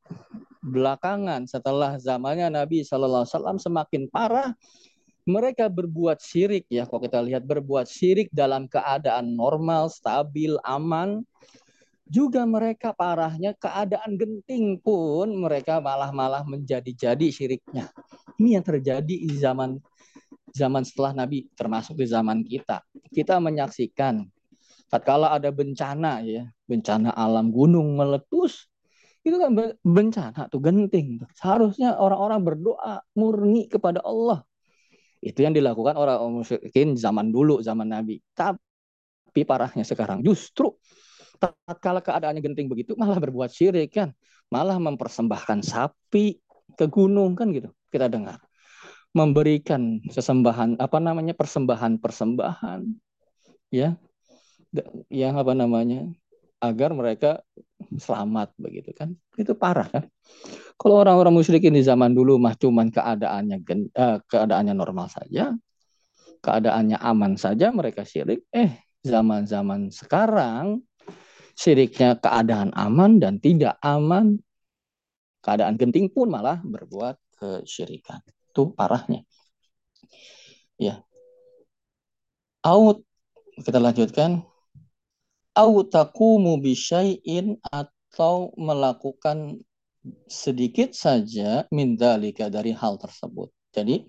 belakangan 0.61 1.49
setelah 1.49 1.97
zamannya 1.97 2.53
Nabi 2.53 2.85
Shallallahu 2.85 3.25
Alaihi 3.25 3.33
Wasallam 3.33 3.59
semakin 3.59 4.03
parah 4.13 4.53
mereka 5.29 5.69
berbuat 5.69 6.21
syirik 6.21 6.69
ya. 6.69 6.85
Kalau 6.89 7.01
kita 7.01 7.21
lihat 7.25 7.45
berbuat 7.45 7.87
syirik 7.89 8.29
dalam 8.33 8.67
keadaan 8.67 9.37
normal 9.37 9.89
stabil 9.93 10.57
aman 10.65 11.25
juga 12.11 12.43
mereka 12.43 12.91
parahnya 12.91 13.55
keadaan 13.55 14.19
genting 14.19 14.83
pun 14.83 15.31
mereka 15.31 15.79
malah-malah 15.79 16.43
menjadi-jadi 16.43 17.31
syiriknya 17.31 17.87
ini 18.43 18.59
yang 18.59 18.67
terjadi 18.67 19.07
di 19.07 19.39
zaman 19.39 19.79
zaman 20.51 20.83
setelah 20.83 21.15
Nabi 21.23 21.47
termasuk 21.55 21.95
di 21.95 22.11
zaman 22.11 22.43
kita 22.43 22.83
kita 23.15 23.39
menyaksikan 23.39 24.27
tatkala 24.91 25.31
ada 25.31 25.55
bencana 25.55 26.19
ya 26.27 26.51
bencana 26.67 27.15
alam 27.15 27.55
gunung 27.55 27.95
meletus 27.95 28.67
itu 29.21 29.37
kan 29.37 29.53
bencana 29.85 30.49
tuh 30.49 30.61
genting. 30.65 31.21
Seharusnya 31.37 32.01
orang-orang 32.01 32.41
berdoa 32.41 33.05
murni 33.13 33.69
kepada 33.69 34.01
Allah. 34.01 34.41
Itu 35.21 35.45
yang 35.45 35.53
dilakukan 35.53 35.93
orang 36.01 36.25
musyrikin 36.33 36.97
zaman 36.97 37.29
dulu, 37.29 37.61
zaman 37.61 37.93
Nabi. 37.93 38.25
Tapi 38.33 39.45
parahnya 39.45 39.85
sekarang 39.85 40.25
justru 40.25 40.73
tatkala 41.41 42.05
keadaannya 42.05 42.45
genting 42.45 42.69
begitu 42.69 42.93
malah 43.01 43.17
berbuat 43.17 43.49
syirik 43.49 43.97
kan. 43.97 44.13
Malah 44.53 44.77
mempersembahkan 44.77 45.65
sapi 45.65 46.39
ke 46.77 46.87
gunung 46.87 47.35
kan 47.35 47.49
gitu. 47.51 47.73
Kita 47.89 48.07
dengar. 48.07 48.39
Memberikan 49.11 49.99
sesembahan 50.07 50.79
apa 50.79 51.03
namanya 51.03 51.35
persembahan-persembahan 51.35 52.87
ya 53.75 53.99
yang 55.11 55.35
apa 55.35 55.51
namanya 55.55 56.07
agar 56.63 56.95
mereka 56.95 57.43
selamat 57.97 58.53
begitu 58.61 58.93
kan 58.93 59.17
itu 59.35 59.57
parah 59.57 59.89
kan 59.89 60.05
kalau 60.77 61.01
orang-orang 61.01 61.33
musyrikin 61.33 61.73
di 61.73 61.83
zaman 61.83 62.13
dulu 62.13 62.37
mah 62.37 62.55
cuman 62.55 62.93
keadaannya 62.93 63.65
uh, 63.97 64.19
keadaannya 64.29 64.75
normal 64.77 65.09
saja 65.09 65.57
keadaannya 66.45 67.01
aman 67.01 67.35
saja 67.41 67.73
mereka 67.73 68.05
syirik 68.05 68.45
eh 68.53 68.77
zaman-zaman 69.01 69.89
sekarang 69.89 70.85
syiriknya 71.61 72.17
keadaan 72.17 72.73
aman 72.73 73.21
dan 73.21 73.37
tidak 73.37 73.77
aman. 73.85 74.41
Keadaan 75.45 75.77
genting 75.77 76.09
pun 76.09 76.33
malah 76.33 76.61
berbuat 76.65 77.17
kesyirikan. 77.37 78.25
Itu 78.49 78.73
parahnya. 78.73 79.25
Ya. 80.81 81.05
Out 82.65 83.05
kita 83.61 83.77
lanjutkan. 83.77 84.45
Au 85.53 85.85
taqumu 85.85 86.57
bisyai'in 86.65 87.61
atau 87.69 88.57
melakukan 88.57 89.61
sedikit 90.25 90.97
saja 90.97 91.69
min 91.69 92.01
dalika 92.01 92.49
dari 92.49 92.73
hal 92.73 92.97
tersebut. 92.97 93.53
Jadi 93.77 94.09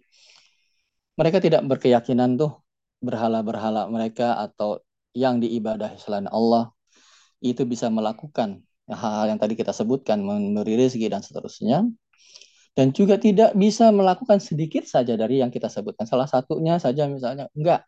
mereka 1.20 1.44
tidak 1.44 1.68
berkeyakinan 1.68 2.40
tuh 2.40 2.64
berhala-berhala 3.04 3.92
mereka 3.92 4.40
atau 4.40 4.80
yang 5.12 5.44
diibadah 5.44 6.00
selain 6.00 6.32
Allah 6.32 6.72
itu 7.42 7.66
bisa 7.66 7.90
melakukan 7.90 8.62
hal-hal 8.86 9.34
yang 9.36 9.40
tadi 9.42 9.58
kita 9.58 9.74
sebutkan 9.74 10.22
memberi 10.22 10.78
rezeki 10.78 11.08
dan 11.10 11.22
seterusnya 11.26 11.90
dan 12.72 12.96
juga 12.96 13.20
tidak 13.20 13.52
bisa 13.58 13.92
melakukan 13.92 14.40
sedikit 14.40 14.88
saja 14.88 15.20
dari 15.20 15.44
yang 15.44 15.52
kita 15.52 15.68
sebutkan. 15.68 16.08
Salah 16.08 16.30
satunya 16.30 16.80
saja 16.80 17.10
misalnya 17.12 17.52
enggak. 17.52 17.84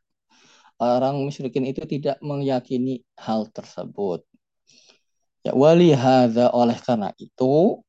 Orang 0.76 1.24
musyrikin 1.24 1.64
itu 1.64 1.86
tidak 1.88 2.20
meyakini 2.20 3.06
hal 3.16 3.48
tersebut. 3.48 4.26
Ya 5.46 5.56
wali 5.56 5.96
hadza 5.96 6.52
oleh 6.52 6.76
karena 6.84 7.16
itu 7.16 7.80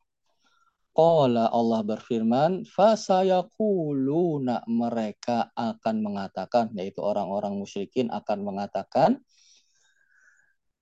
Qala 0.94 1.50
Allah 1.50 1.82
berfirman, 1.82 2.62
fasayaquluna 2.70 4.62
mereka 4.70 5.50
akan 5.58 5.96
mengatakan, 5.98 6.70
yaitu 6.78 7.02
orang-orang 7.02 7.58
musyrikin 7.58 8.14
akan 8.14 8.46
mengatakan, 8.46 9.18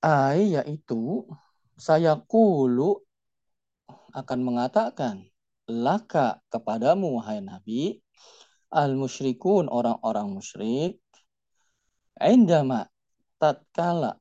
ay 0.02 0.58
yaitu 0.58 1.22
saya 1.78 2.18
kulu 2.18 2.98
akan 4.12 4.40
mengatakan 4.42 5.30
laka 5.70 6.42
kepadamu 6.50 7.22
wahai 7.22 7.38
Nabi 7.38 8.02
al 8.74 8.98
musyrikun 8.98 9.70
orang-orang 9.70 10.34
musyrik 10.34 10.98
indama 12.18 12.90
tatkala 13.38 14.18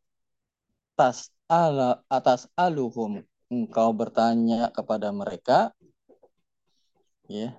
tas 0.94 1.34
ala 1.50 2.06
atas 2.08 2.46
aluhum 2.56 3.26
engkau 3.52 3.92
bertanya 3.92 4.72
kepada 4.72 5.12
mereka 5.12 5.76
ya. 7.28 7.58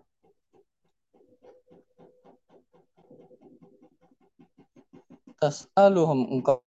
Tas 5.42 5.66
aluhum 5.74 6.38
engkau 6.38 6.62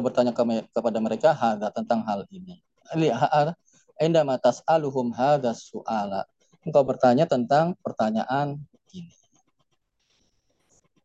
bertanya 0.00 0.32
kepada 0.70 0.98
mereka 1.02 1.36
hada 1.36 1.68
tentang 1.68 2.00
hal 2.08 2.24
ini 2.32 2.62
lihat 2.96 3.56
indama 4.02 4.36
tas'aluhum 4.40 5.14
hadha 5.14 5.54
su'ala. 5.54 6.26
Engkau 6.62 6.82
bertanya 6.86 7.26
tentang 7.26 7.74
pertanyaan 7.82 8.58
ini. 8.94 9.14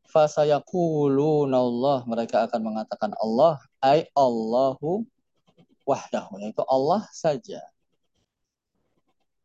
Fasayaquluna 0.07 1.57
Allah, 1.57 1.99
mereka 2.05 2.45
akan 2.45 2.61
mengatakan 2.61 3.11
Allah, 3.17 3.59
ay 3.81 4.07
Allahu 4.13 5.03
wahdahu, 5.83 6.41
yaitu 6.41 6.63
Allah 6.65 7.05
saja. 7.09 7.61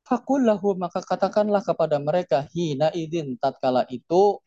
Fakullahu, 0.05 0.77
maka 0.77 1.01
katakanlah 1.01 1.65
kepada 1.65 1.97
mereka, 1.97 2.45
hina 2.53 2.93
idin 2.93 3.41
tatkala 3.41 3.89
itu, 3.89 4.39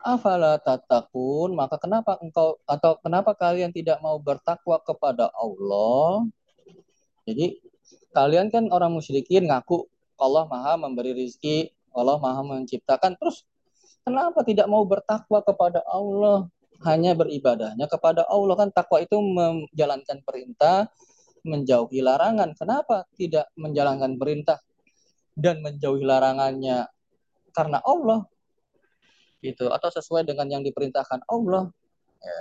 afala 0.00 0.60
tatakun, 0.60 1.56
maka 1.56 1.80
kenapa 1.80 2.20
engkau, 2.20 2.60
atau 2.68 2.96
kenapa 3.00 3.32
kalian 3.32 3.72
tidak 3.72 3.98
mau 4.04 4.16
bertakwa 4.20 4.80
kepada 4.84 5.32
Allah? 5.34 6.28
Jadi 7.26 7.58
kalian 8.14 8.48
kan 8.48 8.70
orang 8.70 8.94
musyrikin 8.94 9.50
ngaku 9.50 9.84
Allah 10.16 10.48
maha 10.48 10.80
memberi 10.80 11.12
rizki, 11.12 11.68
Allah 11.92 12.16
maha 12.16 12.40
menciptakan. 12.44 13.16
Terus 13.20 13.44
kenapa 14.04 14.40
tidak 14.46 14.68
mau 14.68 14.84
bertakwa 14.84 15.40
kepada 15.44 15.84
Allah? 15.84 16.48
Hanya 16.84 17.16
beribadahnya 17.16 17.88
kepada 17.88 18.28
Allah 18.28 18.52
kan 18.52 18.68
takwa 18.68 19.00
itu 19.00 19.16
menjalankan 19.16 20.20
perintah, 20.20 20.92
menjauhi 21.40 22.04
larangan. 22.04 22.52
Kenapa 22.52 23.08
tidak 23.16 23.48
menjalankan 23.56 24.20
perintah 24.20 24.60
dan 25.32 25.64
menjauhi 25.64 26.04
larangannya 26.04 26.84
karena 27.56 27.80
Allah? 27.80 28.28
Gitu 29.46 29.70
atau 29.70 29.88
sesuai 29.94 30.26
dengan 30.26 30.50
yang 30.50 30.66
diperintahkan 30.66 31.22
Allah. 31.30 31.70
Ya. 32.18 32.40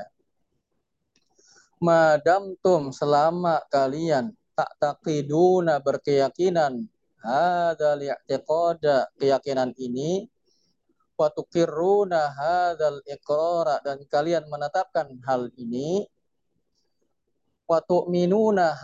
Madam 1.77 2.57
tum 2.65 2.89
selama 2.89 3.61
kalian 3.69 4.33
tak 4.55 4.71
takiduna 4.79 5.83
berkeyakinan 5.83 6.87
hadal 7.19 7.99
i'tiqada 7.99 9.11
keyakinan 9.19 9.75
ini 9.75 10.31
wa 11.15 11.31
tuqirruna 11.31 12.31
hadzal 12.31 12.99
iqrara 13.07 13.79
dan 13.83 14.03
kalian 14.07 14.47
menetapkan 14.51 15.11
hal 15.23 15.47
ini 15.55 16.07
wa 17.65 17.81
tu'minuna 17.81 18.77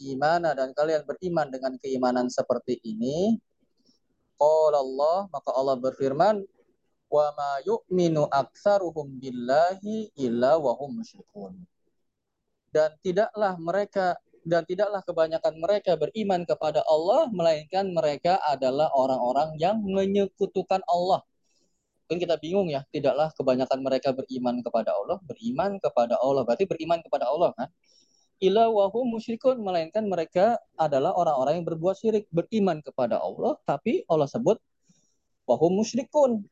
imana 0.00 0.56
dan 0.56 0.72
kalian 0.72 1.04
beriman 1.04 1.52
dengan 1.52 1.76
keimanan 1.76 2.26
seperti 2.32 2.80
ini 2.80 3.36
qala 4.40 4.80
Allah 4.80 5.18
maka 5.28 5.50
Allah 5.52 5.76
berfirman 5.76 6.40
wa 7.08 7.32
ma 7.32 7.52
yu'minu 7.64 8.28
aktsaruhum 8.28 9.16
billahi 9.20 10.12
illa 10.16 10.60
wa 10.60 10.76
hum 10.76 11.00
musyrikun 11.00 11.56
dan 12.72 12.92
tidaklah 13.00 13.56
mereka 13.56 14.20
dan 14.48 14.64
tidaklah 14.64 15.04
kebanyakan 15.04 15.54
mereka 15.60 15.92
beriman 16.00 16.44
kepada 16.48 16.80
Allah 16.88 17.28
melainkan 17.28 17.92
mereka 17.92 18.40
adalah 18.48 18.88
orang-orang 18.96 19.56
yang 19.60 19.76
menyekutukan 19.84 20.80
Allah. 20.88 21.20
Mungkin 22.08 22.24
kita 22.24 22.40
bingung 22.40 22.72
ya, 22.72 22.80
tidaklah 22.88 23.28
kebanyakan 23.36 23.84
mereka 23.84 24.16
beriman 24.16 24.64
kepada 24.64 24.96
Allah, 24.96 25.20
beriman 25.28 25.76
kepada 25.76 26.16
Allah, 26.16 26.40
berarti 26.48 26.64
beriman 26.64 27.04
kepada 27.04 27.28
Allah 27.28 27.52
kan? 27.52 27.68
Ila 28.40 28.72
wahum 28.72 29.12
musyrikun, 29.12 29.60
melainkan 29.60 30.08
mereka 30.08 30.56
adalah 30.80 31.12
orang-orang 31.12 31.60
yang 31.60 31.66
berbuat 31.68 32.00
syirik, 32.00 32.24
beriman 32.32 32.80
kepada 32.80 33.20
Allah, 33.20 33.60
tapi 33.68 34.08
Allah 34.08 34.24
sebut 34.24 34.56
wahum 35.44 35.76
musyrikun. 35.76 36.48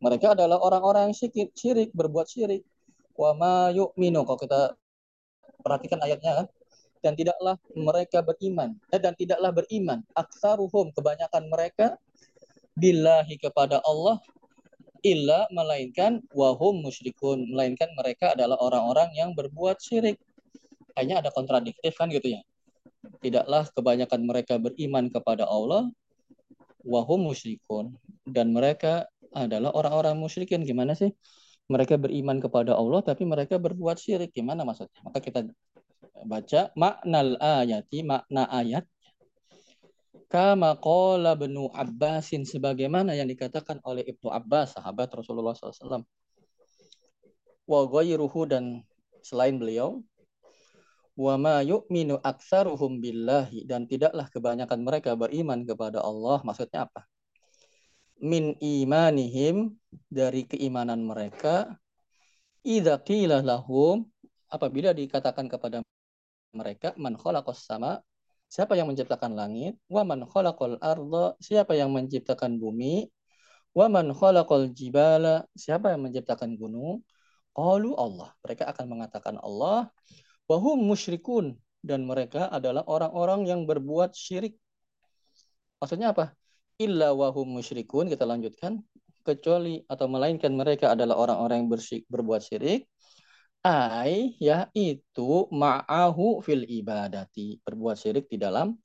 Mereka 0.00 0.36
adalah 0.36 0.60
orang-orang 0.60 1.10
yang 1.10 1.16
syirik, 1.16 1.50
syirik, 1.56 1.90
berbuat 1.96 2.28
syirik. 2.28 2.62
Wa 3.16 3.32
ma 3.32 3.72
yu'minu, 3.72 4.28
kalau 4.28 4.40
kita 4.40 4.60
perhatikan 5.64 5.98
ayatnya 6.04 6.44
kan, 6.44 6.46
dan 7.06 7.12
tidaklah 7.14 7.56
mereka 7.78 8.18
beriman 8.18 8.74
eh, 8.90 9.00
dan 9.00 9.14
tidaklah 9.14 9.54
beriman. 9.54 10.02
Aksaruhum 10.18 10.90
kebanyakan 10.90 11.46
mereka 11.46 11.96
billahi 12.76 13.38
kepada 13.40 13.80
Allah 13.86 14.20
illa 15.06 15.46
melainkan 15.54 16.18
wahum 16.34 16.82
musyrikun. 16.82 17.46
Melainkan 17.46 17.94
mereka 17.94 18.34
adalah 18.34 18.58
orang-orang 18.58 19.14
yang 19.14 19.30
berbuat 19.38 19.78
syirik. 19.78 20.18
Hanya 20.98 21.22
ada 21.22 21.30
kontradiktif 21.30 21.94
kan 21.94 22.10
gitu 22.10 22.34
ya? 22.34 22.42
Tidaklah 23.22 23.70
kebanyakan 23.70 24.20
mereka 24.26 24.58
beriman 24.58 25.06
kepada 25.06 25.46
Allah 25.46 25.86
wahum 26.82 27.30
musyrikun. 27.30 27.94
Dan 28.26 28.50
mereka 28.50 29.06
adalah 29.36 29.70
orang-orang 29.76 30.16
musyrikin 30.16 30.64
gimana 30.64 30.96
sih? 30.96 31.12
Mereka 31.68 32.00
beriman 32.00 32.40
kepada 32.40 32.72
Allah 32.72 33.04
tapi 33.04 33.28
mereka 33.28 33.60
berbuat 33.60 34.00
syirik. 34.00 34.32
Gimana 34.32 34.64
maksudnya? 34.64 35.02
Maka 35.04 35.18
kita 35.20 35.44
baca 36.24 36.72
maknal 36.74 37.36
ayati 37.36 38.00
makna 38.00 38.48
ayat 38.48 38.88
kama 40.26 40.74
qala 40.80 41.38
Ibnu 41.38 41.70
Abbasin 41.70 42.42
sebagaimana 42.48 43.14
yang 43.14 43.30
dikatakan 43.30 43.78
oleh 43.86 44.02
Ibnu 44.02 44.32
Abbas 44.32 44.74
sahabat 44.74 45.12
Rasulullah 45.14 45.54
SAW 45.54 46.02
wa 47.66 47.82
dan 48.46 48.82
selain 49.22 49.58
beliau 49.58 50.02
wa 51.16 51.34
ma 51.40 51.56
yu'minu 51.64 52.20
aktsaruhum 52.20 53.00
billahi 53.00 53.64
dan 53.64 53.88
tidaklah 53.88 54.28
kebanyakan 54.28 54.84
mereka 54.84 55.16
beriman 55.16 55.64
kepada 55.64 56.04
Allah. 56.04 56.44
Maksudnya 56.44 56.86
apa 56.86 57.08
min 58.20 58.56
imanihim 58.60 59.76
dari 60.08 60.48
keimanan 60.48 61.04
mereka. 61.04 61.76
Idza 62.66 62.98
lahum 63.46 64.10
apabila 64.50 64.90
dikatakan 64.90 65.46
kepada 65.46 65.86
mereka 66.50 66.96
man 66.98 67.14
khalaqas 67.14 67.62
sama 67.62 68.02
siapa 68.50 68.74
yang 68.74 68.90
menciptakan 68.90 69.38
langit? 69.38 69.78
Wa 69.86 70.02
man 70.02 70.26
khalaqal 70.26 70.80
arda 70.82 71.38
siapa 71.38 71.78
yang 71.78 71.94
menciptakan 71.94 72.58
bumi? 72.58 73.06
Wa 73.76 73.86
man 73.92 74.10
khalaqal 74.10 74.72
jibala 74.72 75.46
siapa 75.54 75.94
yang 75.94 76.08
menciptakan 76.08 76.58
gunung? 76.58 77.06
Qalu 77.54 77.94
Allah. 77.94 78.34
Mereka 78.42 78.64
akan 78.66 78.86
mengatakan 78.90 79.36
Allah. 79.38 79.92
Wa 80.50 80.56
hum 80.58 80.90
musyrikun 80.90 81.54
dan 81.86 82.02
mereka 82.02 82.50
adalah 82.50 82.82
orang-orang 82.88 83.46
yang 83.46 83.62
berbuat 83.62 84.16
syirik. 84.16 84.58
Maksudnya 85.78 86.10
apa 86.16 86.32
illa 86.76 87.12
wa 87.16 87.32
hum 87.32 87.56
musyrikun 87.60 88.12
kita 88.12 88.28
lanjutkan 88.28 88.84
kecuali 89.26 89.82
atau 89.90 90.06
melainkan 90.06 90.54
mereka 90.54 90.94
adalah 90.94 91.18
orang-orang 91.18 91.66
yang 91.66 91.70
berbuat 92.06 92.40
syirik 92.46 92.86
ai 93.66 94.38
yaitu 94.38 95.50
ma'ahu 95.50 96.38
fil 96.46 96.62
ibadati 96.62 97.58
berbuat 97.66 97.96
syirik 97.98 98.30
di 98.30 98.38
dalam 98.38 98.78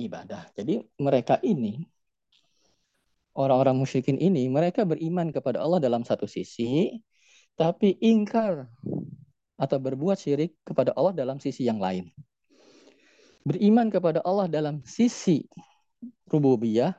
ibadah. 0.00 0.48
Jadi 0.56 0.80
mereka 0.96 1.36
ini 1.44 1.84
orang-orang 3.36 3.76
musyrikin 3.76 4.16
ini 4.16 4.48
mereka 4.48 4.88
beriman 4.88 5.28
kepada 5.28 5.60
Allah 5.60 5.82
dalam 5.82 6.06
satu 6.06 6.24
sisi 6.24 6.96
tapi 7.54 8.00
ingkar 8.00 8.66
atau 9.54 9.78
berbuat 9.78 10.18
syirik 10.18 10.56
kepada 10.66 10.96
Allah 10.96 11.14
dalam 11.14 11.38
sisi 11.38 11.68
yang 11.68 11.78
lain. 11.78 12.10
Beriman 13.44 13.92
kepada 13.92 14.24
Allah 14.24 14.48
dalam 14.48 14.80
sisi 14.88 15.44
rububiyah, 16.32 16.96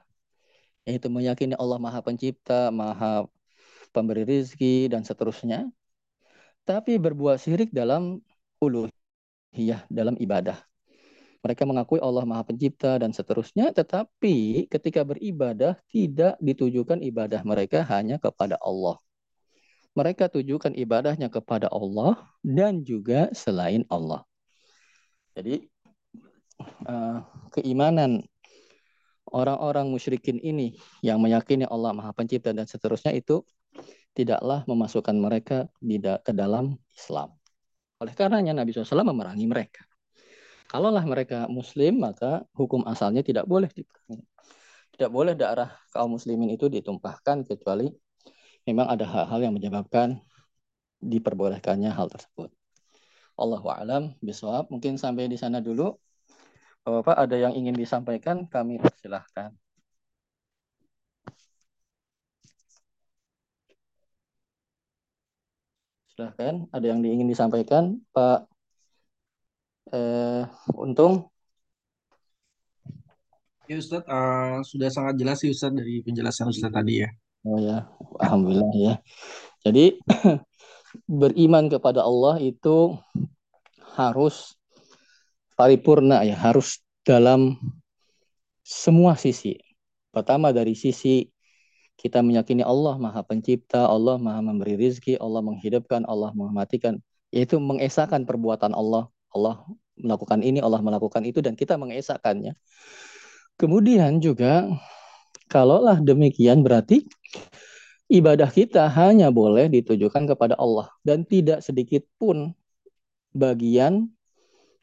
yaitu 0.86 1.10
meyakini 1.12 1.58
Allah 1.58 1.78
Maha 1.82 2.00
Pencipta, 2.06 2.70
Maha 2.70 3.26
Pemberi 3.92 4.24
rizki, 4.24 4.88
dan 4.92 5.02
seterusnya. 5.02 5.70
Tapi 6.66 6.98
berbuat 6.98 7.38
syirik 7.42 7.70
dalam 7.74 8.22
uluhiyah, 8.62 9.86
dalam 9.90 10.16
ibadah. 10.18 10.58
Mereka 11.46 11.66
mengakui 11.66 12.02
Allah 12.02 12.26
Maha 12.26 12.46
Pencipta 12.46 12.98
dan 12.98 13.14
seterusnya, 13.14 13.70
tetapi 13.74 14.66
ketika 14.70 15.06
beribadah 15.06 15.78
tidak 15.94 16.38
ditujukan 16.42 17.02
ibadah 17.06 17.42
mereka 17.46 17.86
hanya 17.86 18.18
kepada 18.18 18.58
Allah 18.62 18.98
mereka 19.96 20.28
tujukan 20.28 20.76
ibadahnya 20.76 21.32
kepada 21.32 21.72
Allah 21.72 22.20
dan 22.44 22.84
juga 22.84 23.32
selain 23.32 23.88
Allah. 23.88 24.28
Jadi 25.34 25.72
uh, 26.84 27.24
keimanan 27.56 28.28
orang-orang 29.36 29.92
musyrikin 29.92 30.40
ini 30.40 30.80
yang 31.04 31.20
meyakini 31.20 31.68
Allah 31.68 31.92
Maha 31.92 32.16
Pencipta 32.16 32.56
dan 32.56 32.64
seterusnya 32.64 33.12
itu 33.12 33.44
tidaklah 34.16 34.64
memasukkan 34.64 35.12
mereka 35.20 35.68
ke 36.24 36.32
dalam 36.32 36.80
Islam. 36.96 37.36
Oleh 38.00 38.16
karenanya 38.16 38.56
Nabi 38.56 38.72
SAW 38.72 39.04
memerangi 39.04 39.44
mereka. 39.44 39.84
Kalaulah 40.72 41.04
mereka 41.04 41.46
Muslim, 41.52 42.00
maka 42.00 42.48
hukum 42.56 42.88
asalnya 42.88 43.22
tidak 43.22 43.44
boleh 43.46 43.68
diperangi. 43.68 44.24
Tidak 44.96 45.12
boleh 45.12 45.36
darah 45.36 45.76
kaum 45.92 46.16
muslimin 46.16 46.56
itu 46.56 46.72
ditumpahkan 46.72 47.44
kecuali 47.44 47.92
memang 48.64 48.88
ada 48.88 49.04
hal-hal 49.04 49.44
yang 49.44 49.54
menyebabkan 49.54 50.24
diperbolehkannya 51.04 51.92
hal 51.92 52.08
tersebut. 52.08 52.50
Allahu 53.36 53.68
alam 53.68 54.16
bisawab. 54.24 54.72
Mungkin 54.72 54.96
sampai 54.96 55.28
di 55.28 55.36
sana 55.36 55.60
dulu. 55.60 55.92
Bapak 56.86 57.18
ada 57.18 57.34
yang 57.34 57.54
ingin 57.58 57.74
disampaikan, 57.74 58.46
kami 58.46 58.78
persilahkan. 58.78 59.50
Silahkan, 66.14 66.70
ada 66.70 66.86
yang 66.86 67.02
ingin 67.02 67.26
disampaikan, 67.26 68.06
Pak 68.14 68.46
eh, 69.90 70.46
Untung. 70.78 71.34
Ya 73.66 73.82
Ustadz, 73.82 74.06
uh, 74.06 74.62
sudah 74.62 74.90
sangat 74.94 75.18
jelas 75.18 75.42
sih 75.42 75.50
Ustadz 75.50 75.74
dari 75.74 76.06
penjelasan 76.06 76.54
Ustadz 76.54 76.70
tadi 76.70 77.02
ya. 77.02 77.10
Oh 77.50 77.58
ya, 77.58 77.90
alhamdulillah 78.22 78.70
ya. 78.78 78.94
Jadi 79.66 79.98
beriman 81.22 81.66
kepada 81.66 82.06
Allah 82.06 82.38
itu 82.38 82.94
harus 83.98 84.54
paripurna 85.56 86.22
ya, 86.28 86.36
harus 86.36 86.84
dalam 87.08 87.60
semua 88.62 89.16
sisi. 89.16 89.58
Pertama 90.12 90.52
dari 90.56 90.76
sisi 90.76 91.28
kita 91.96 92.20
meyakini 92.20 92.62
Allah 92.62 93.00
Maha 93.00 93.24
Pencipta, 93.24 93.88
Allah 93.88 94.20
Maha 94.20 94.44
memberi 94.44 94.76
rizki, 94.76 95.16
Allah 95.16 95.40
menghidupkan, 95.40 96.04
Allah 96.06 96.36
mematikan, 96.36 97.00
yaitu 97.32 97.60
mengesahkan 97.60 98.28
perbuatan 98.28 98.76
Allah. 98.76 99.08
Allah 99.36 99.68
melakukan 100.00 100.40
ini, 100.44 100.64
Allah 100.64 100.80
melakukan 100.80 101.24
itu, 101.28 101.44
dan 101.44 101.60
kita 101.60 101.76
mengesahkannya. 101.76 102.56
Kemudian 103.56 104.20
juga 104.20 104.68
Kalaulah 105.46 106.02
demikian 106.02 106.66
berarti 106.66 107.06
ibadah 108.10 108.50
kita 108.50 108.90
hanya 108.90 109.30
boleh 109.30 109.70
ditujukan 109.70 110.26
kepada 110.34 110.58
Allah 110.58 110.90
dan 111.06 111.22
tidak 111.22 111.62
sedikit 111.62 112.02
pun 112.18 112.58
bagian 113.30 114.10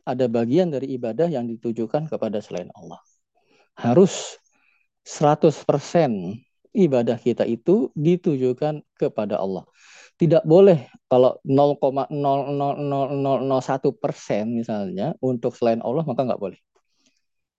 ada 0.03 0.27
bagian 0.27 0.71
dari 0.71 0.87
ibadah 0.99 1.31
yang 1.31 1.47
ditujukan 1.47 2.11
kepada 2.11 2.43
selain 2.43 2.71
Allah. 2.75 2.99
Harus 3.79 4.39
100% 5.07 5.63
ibadah 6.75 7.19
kita 7.19 7.47
itu 7.47 7.91
ditujukan 7.95 8.83
kepada 8.99 9.39
Allah. 9.39 9.65
Tidak 10.19 10.47
boleh 10.47 10.87
kalau 11.11 11.39
0,00001 11.43 13.91
persen 13.99 14.55
misalnya 14.55 15.15
untuk 15.19 15.59
selain 15.59 15.83
Allah 15.83 16.07
maka 16.07 16.23
nggak 16.23 16.43
boleh. 16.43 16.59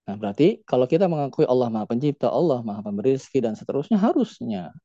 Nah, 0.04 0.20
berarti 0.20 0.60
kalau 0.68 0.84
kita 0.84 1.08
mengakui 1.08 1.48
Allah 1.48 1.72
Maha 1.72 1.88
Pencipta, 1.88 2.28
Allah 2.28 2.60
Maha 2.60 2.84
Pemberi 2.84 3.16
rezeki 3.16 3.40
dan 3.40 3.56
seterusnya, 3.56 3.96
harusnya 3.96 4.76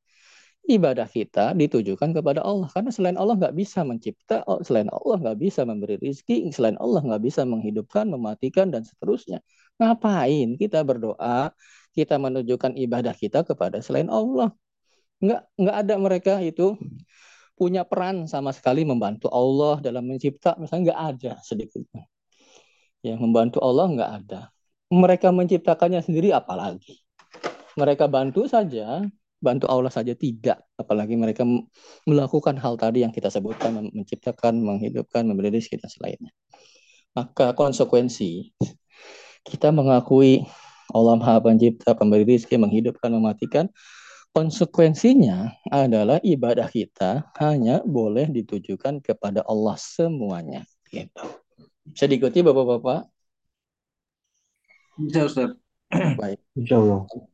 ibadah 0.66 1.08
kita 1.08 1.56
ditujukan 1.56 2.10
kepada 2.16 2.40
Allah. 2.44 2.68
Karena 2.72 2.90
selain 2.92 3.16
Allah 3.16 3.36
nggak 3.36 3.56
bisa 3.56 3.80
mencipta, 3.86 4.42
oh, 4.44 4.60
selain 4.60 4.88
Allah 4.92 5.16
nggak 5.20 5.38
bisa 5.40 5.64
memberi 5.64 5.96
rezeki, 5.96 6.50
selain 6.52 6.76
Allah 6.80 7.00
nggak 7.04 7.22
bisa 7.22 7.42
menghidupkan, 7.48 8.08
mematikan, 8.10 8.68
dan 8.68 8.82
seterusnya. 8.84 9.40
Ngapain 9.80 10.58
kita 10.60 10.84
berdoa, 10.84 11.54
kita 11.96 12.20
menunjukkan 12.20 12.76
ibadah 12.76 13.14
kita 13.16 13.46
kepada 13.46 13.80
selain 13.80 14.12
Allah? 14.12 14.52
Nggak, 15.24 15.40
nggak 15.56 15.76
ada 15.86 15.94
mereka 16.00 16.34
itu 16.40 16.76
punya 17.56 17.84
peran 17.84 18.24
sama 18.24 18.56
sekali 18.56 18.88
membantu 18.88 19.28
Allah 19.28 19.80
dalam 19.84 20.08
mencipta, 20.08 20.56
misalnya 20.56 20.92
nggak 20.92 21.02
ada 21.16 21.32
sedikit. 21.44 21.84
Ya, 23.00 23.16
membantu 23.16 23.60
Allah 23.64 23.86
nggak 23.88 24.12
ada 24.24 24.52
mereka 24.90 25.30
menciptakannya 25.30 26.02
sendiri 26.02 26.34
apalagi. 26.34 26.98
Mereka 27.78 28.10
bantu 28.10 28.50
saja, 28.50 29.06
bantu 29.40 29.66
Allah 29.66 29.90
saja 29.90 30.12
tidak. 30.12 30.60
Apalagi 30.76 31.16
mereka 31.16 31.42
melakukan 32.04 32.60
hal 32.60 32.76
tadi 32.76 33.02
yang 33.02 33.10
kita 33.10 33.32
sebutkan, 33.32 33.90
menciptakan, 33.90 34.60
menghidupkan, 34.60 35.24
memberi 35.24 35.50
rezeki 35.50 35.80
dan 35.80 35.90
selainnya. 35.90 36.32
Maka 37.16 37.56
konsekuensi 37.56 38.54
kita 39.48 39.72
mengakui 39.74 40.44
Allah 40.92 41.16
Maha 41.18 41.40
Pencipta, 41.42 41.96
pemberi 41.96 42.22
rezeki, 42.28 42.60
menghidupkan, 42.60 43.10
mematikan, 43.10 43.66
konsekuensinya 44.30 45.50
adalah 45.70 46.22
ibadah 46.22 46.70
kita 46.70 47.26
hanya 47.42 47.82
boleh 47.82 48.30
ditujukan 48.30 49.02
kepada 49.02 49.42
Allah 49.46 49.74
semuanya. 49.80 50.62
Gitu. 50.86 51.24
Bisa 51.86 52.06
diikuti 52.06 52.42
Bapak-Bapak? 52.42 53.10
Bisa 55.00 55.26
Ustaz. 55.26 55.50
Baik. 55.90 56.38
Insya 56.54 56.78
Allah. 56.78 57.29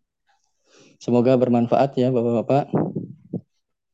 Semoga 0.97 1.36
bermanfaat 1.36 1.97
ya 2.01 2.09
Bapak-Bapak. 2.09 2.72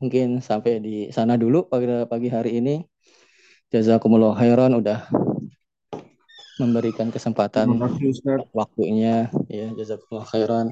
Mungkin 0.03 0.43
sampai 0.43 0.83
di 0.83 0.97
sana 1.15 1.39
dulu 1.39 1.67
pada 1.71 2.07
pagi 2.11 2.27
hari 2.27 2.59
ini. 2.59 2.83
Jazakumullah 3.73 4.37
khairan 4.37 4.77
udah 4.77 5.09
memberikan 6.61 7.09
kesempatan 7.09 7.81
kasih, 7.81 8.45
waktunya 8.53 9.33
ya 9.49 9.73
jazakumullah 9.73 10.29
khairan. 10.29 10.67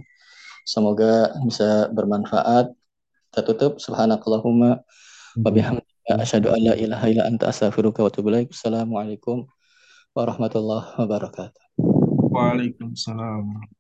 Semoga 0.69 1.33
bisa 1.49 1.89
bermanfaat. 1.97 2.77
Kita 3.31 3.41
tutup 3.47 3.81
subhanakallahumma 3.81 4.85
wa 5.39 5.51
bihamdika 5.51 6.19
asyhadu 6.21 6.53
an 6.53 6.61
la 6.61 6.75
ilaha 6.77 7.07
illa 7.09 7.25
anta 7.25 7.49
astaghfiruka 7.49 8.05
wa 8.05 8.13
atubu 8.13 8.29
ilaik. 8.29 8.53
Assalamualaikum 8.53 9.49
warahmatullahi 10.13 11.01
wabarakatuh. 11.01 11.63
Waalaikumsalam. 12.29 13.80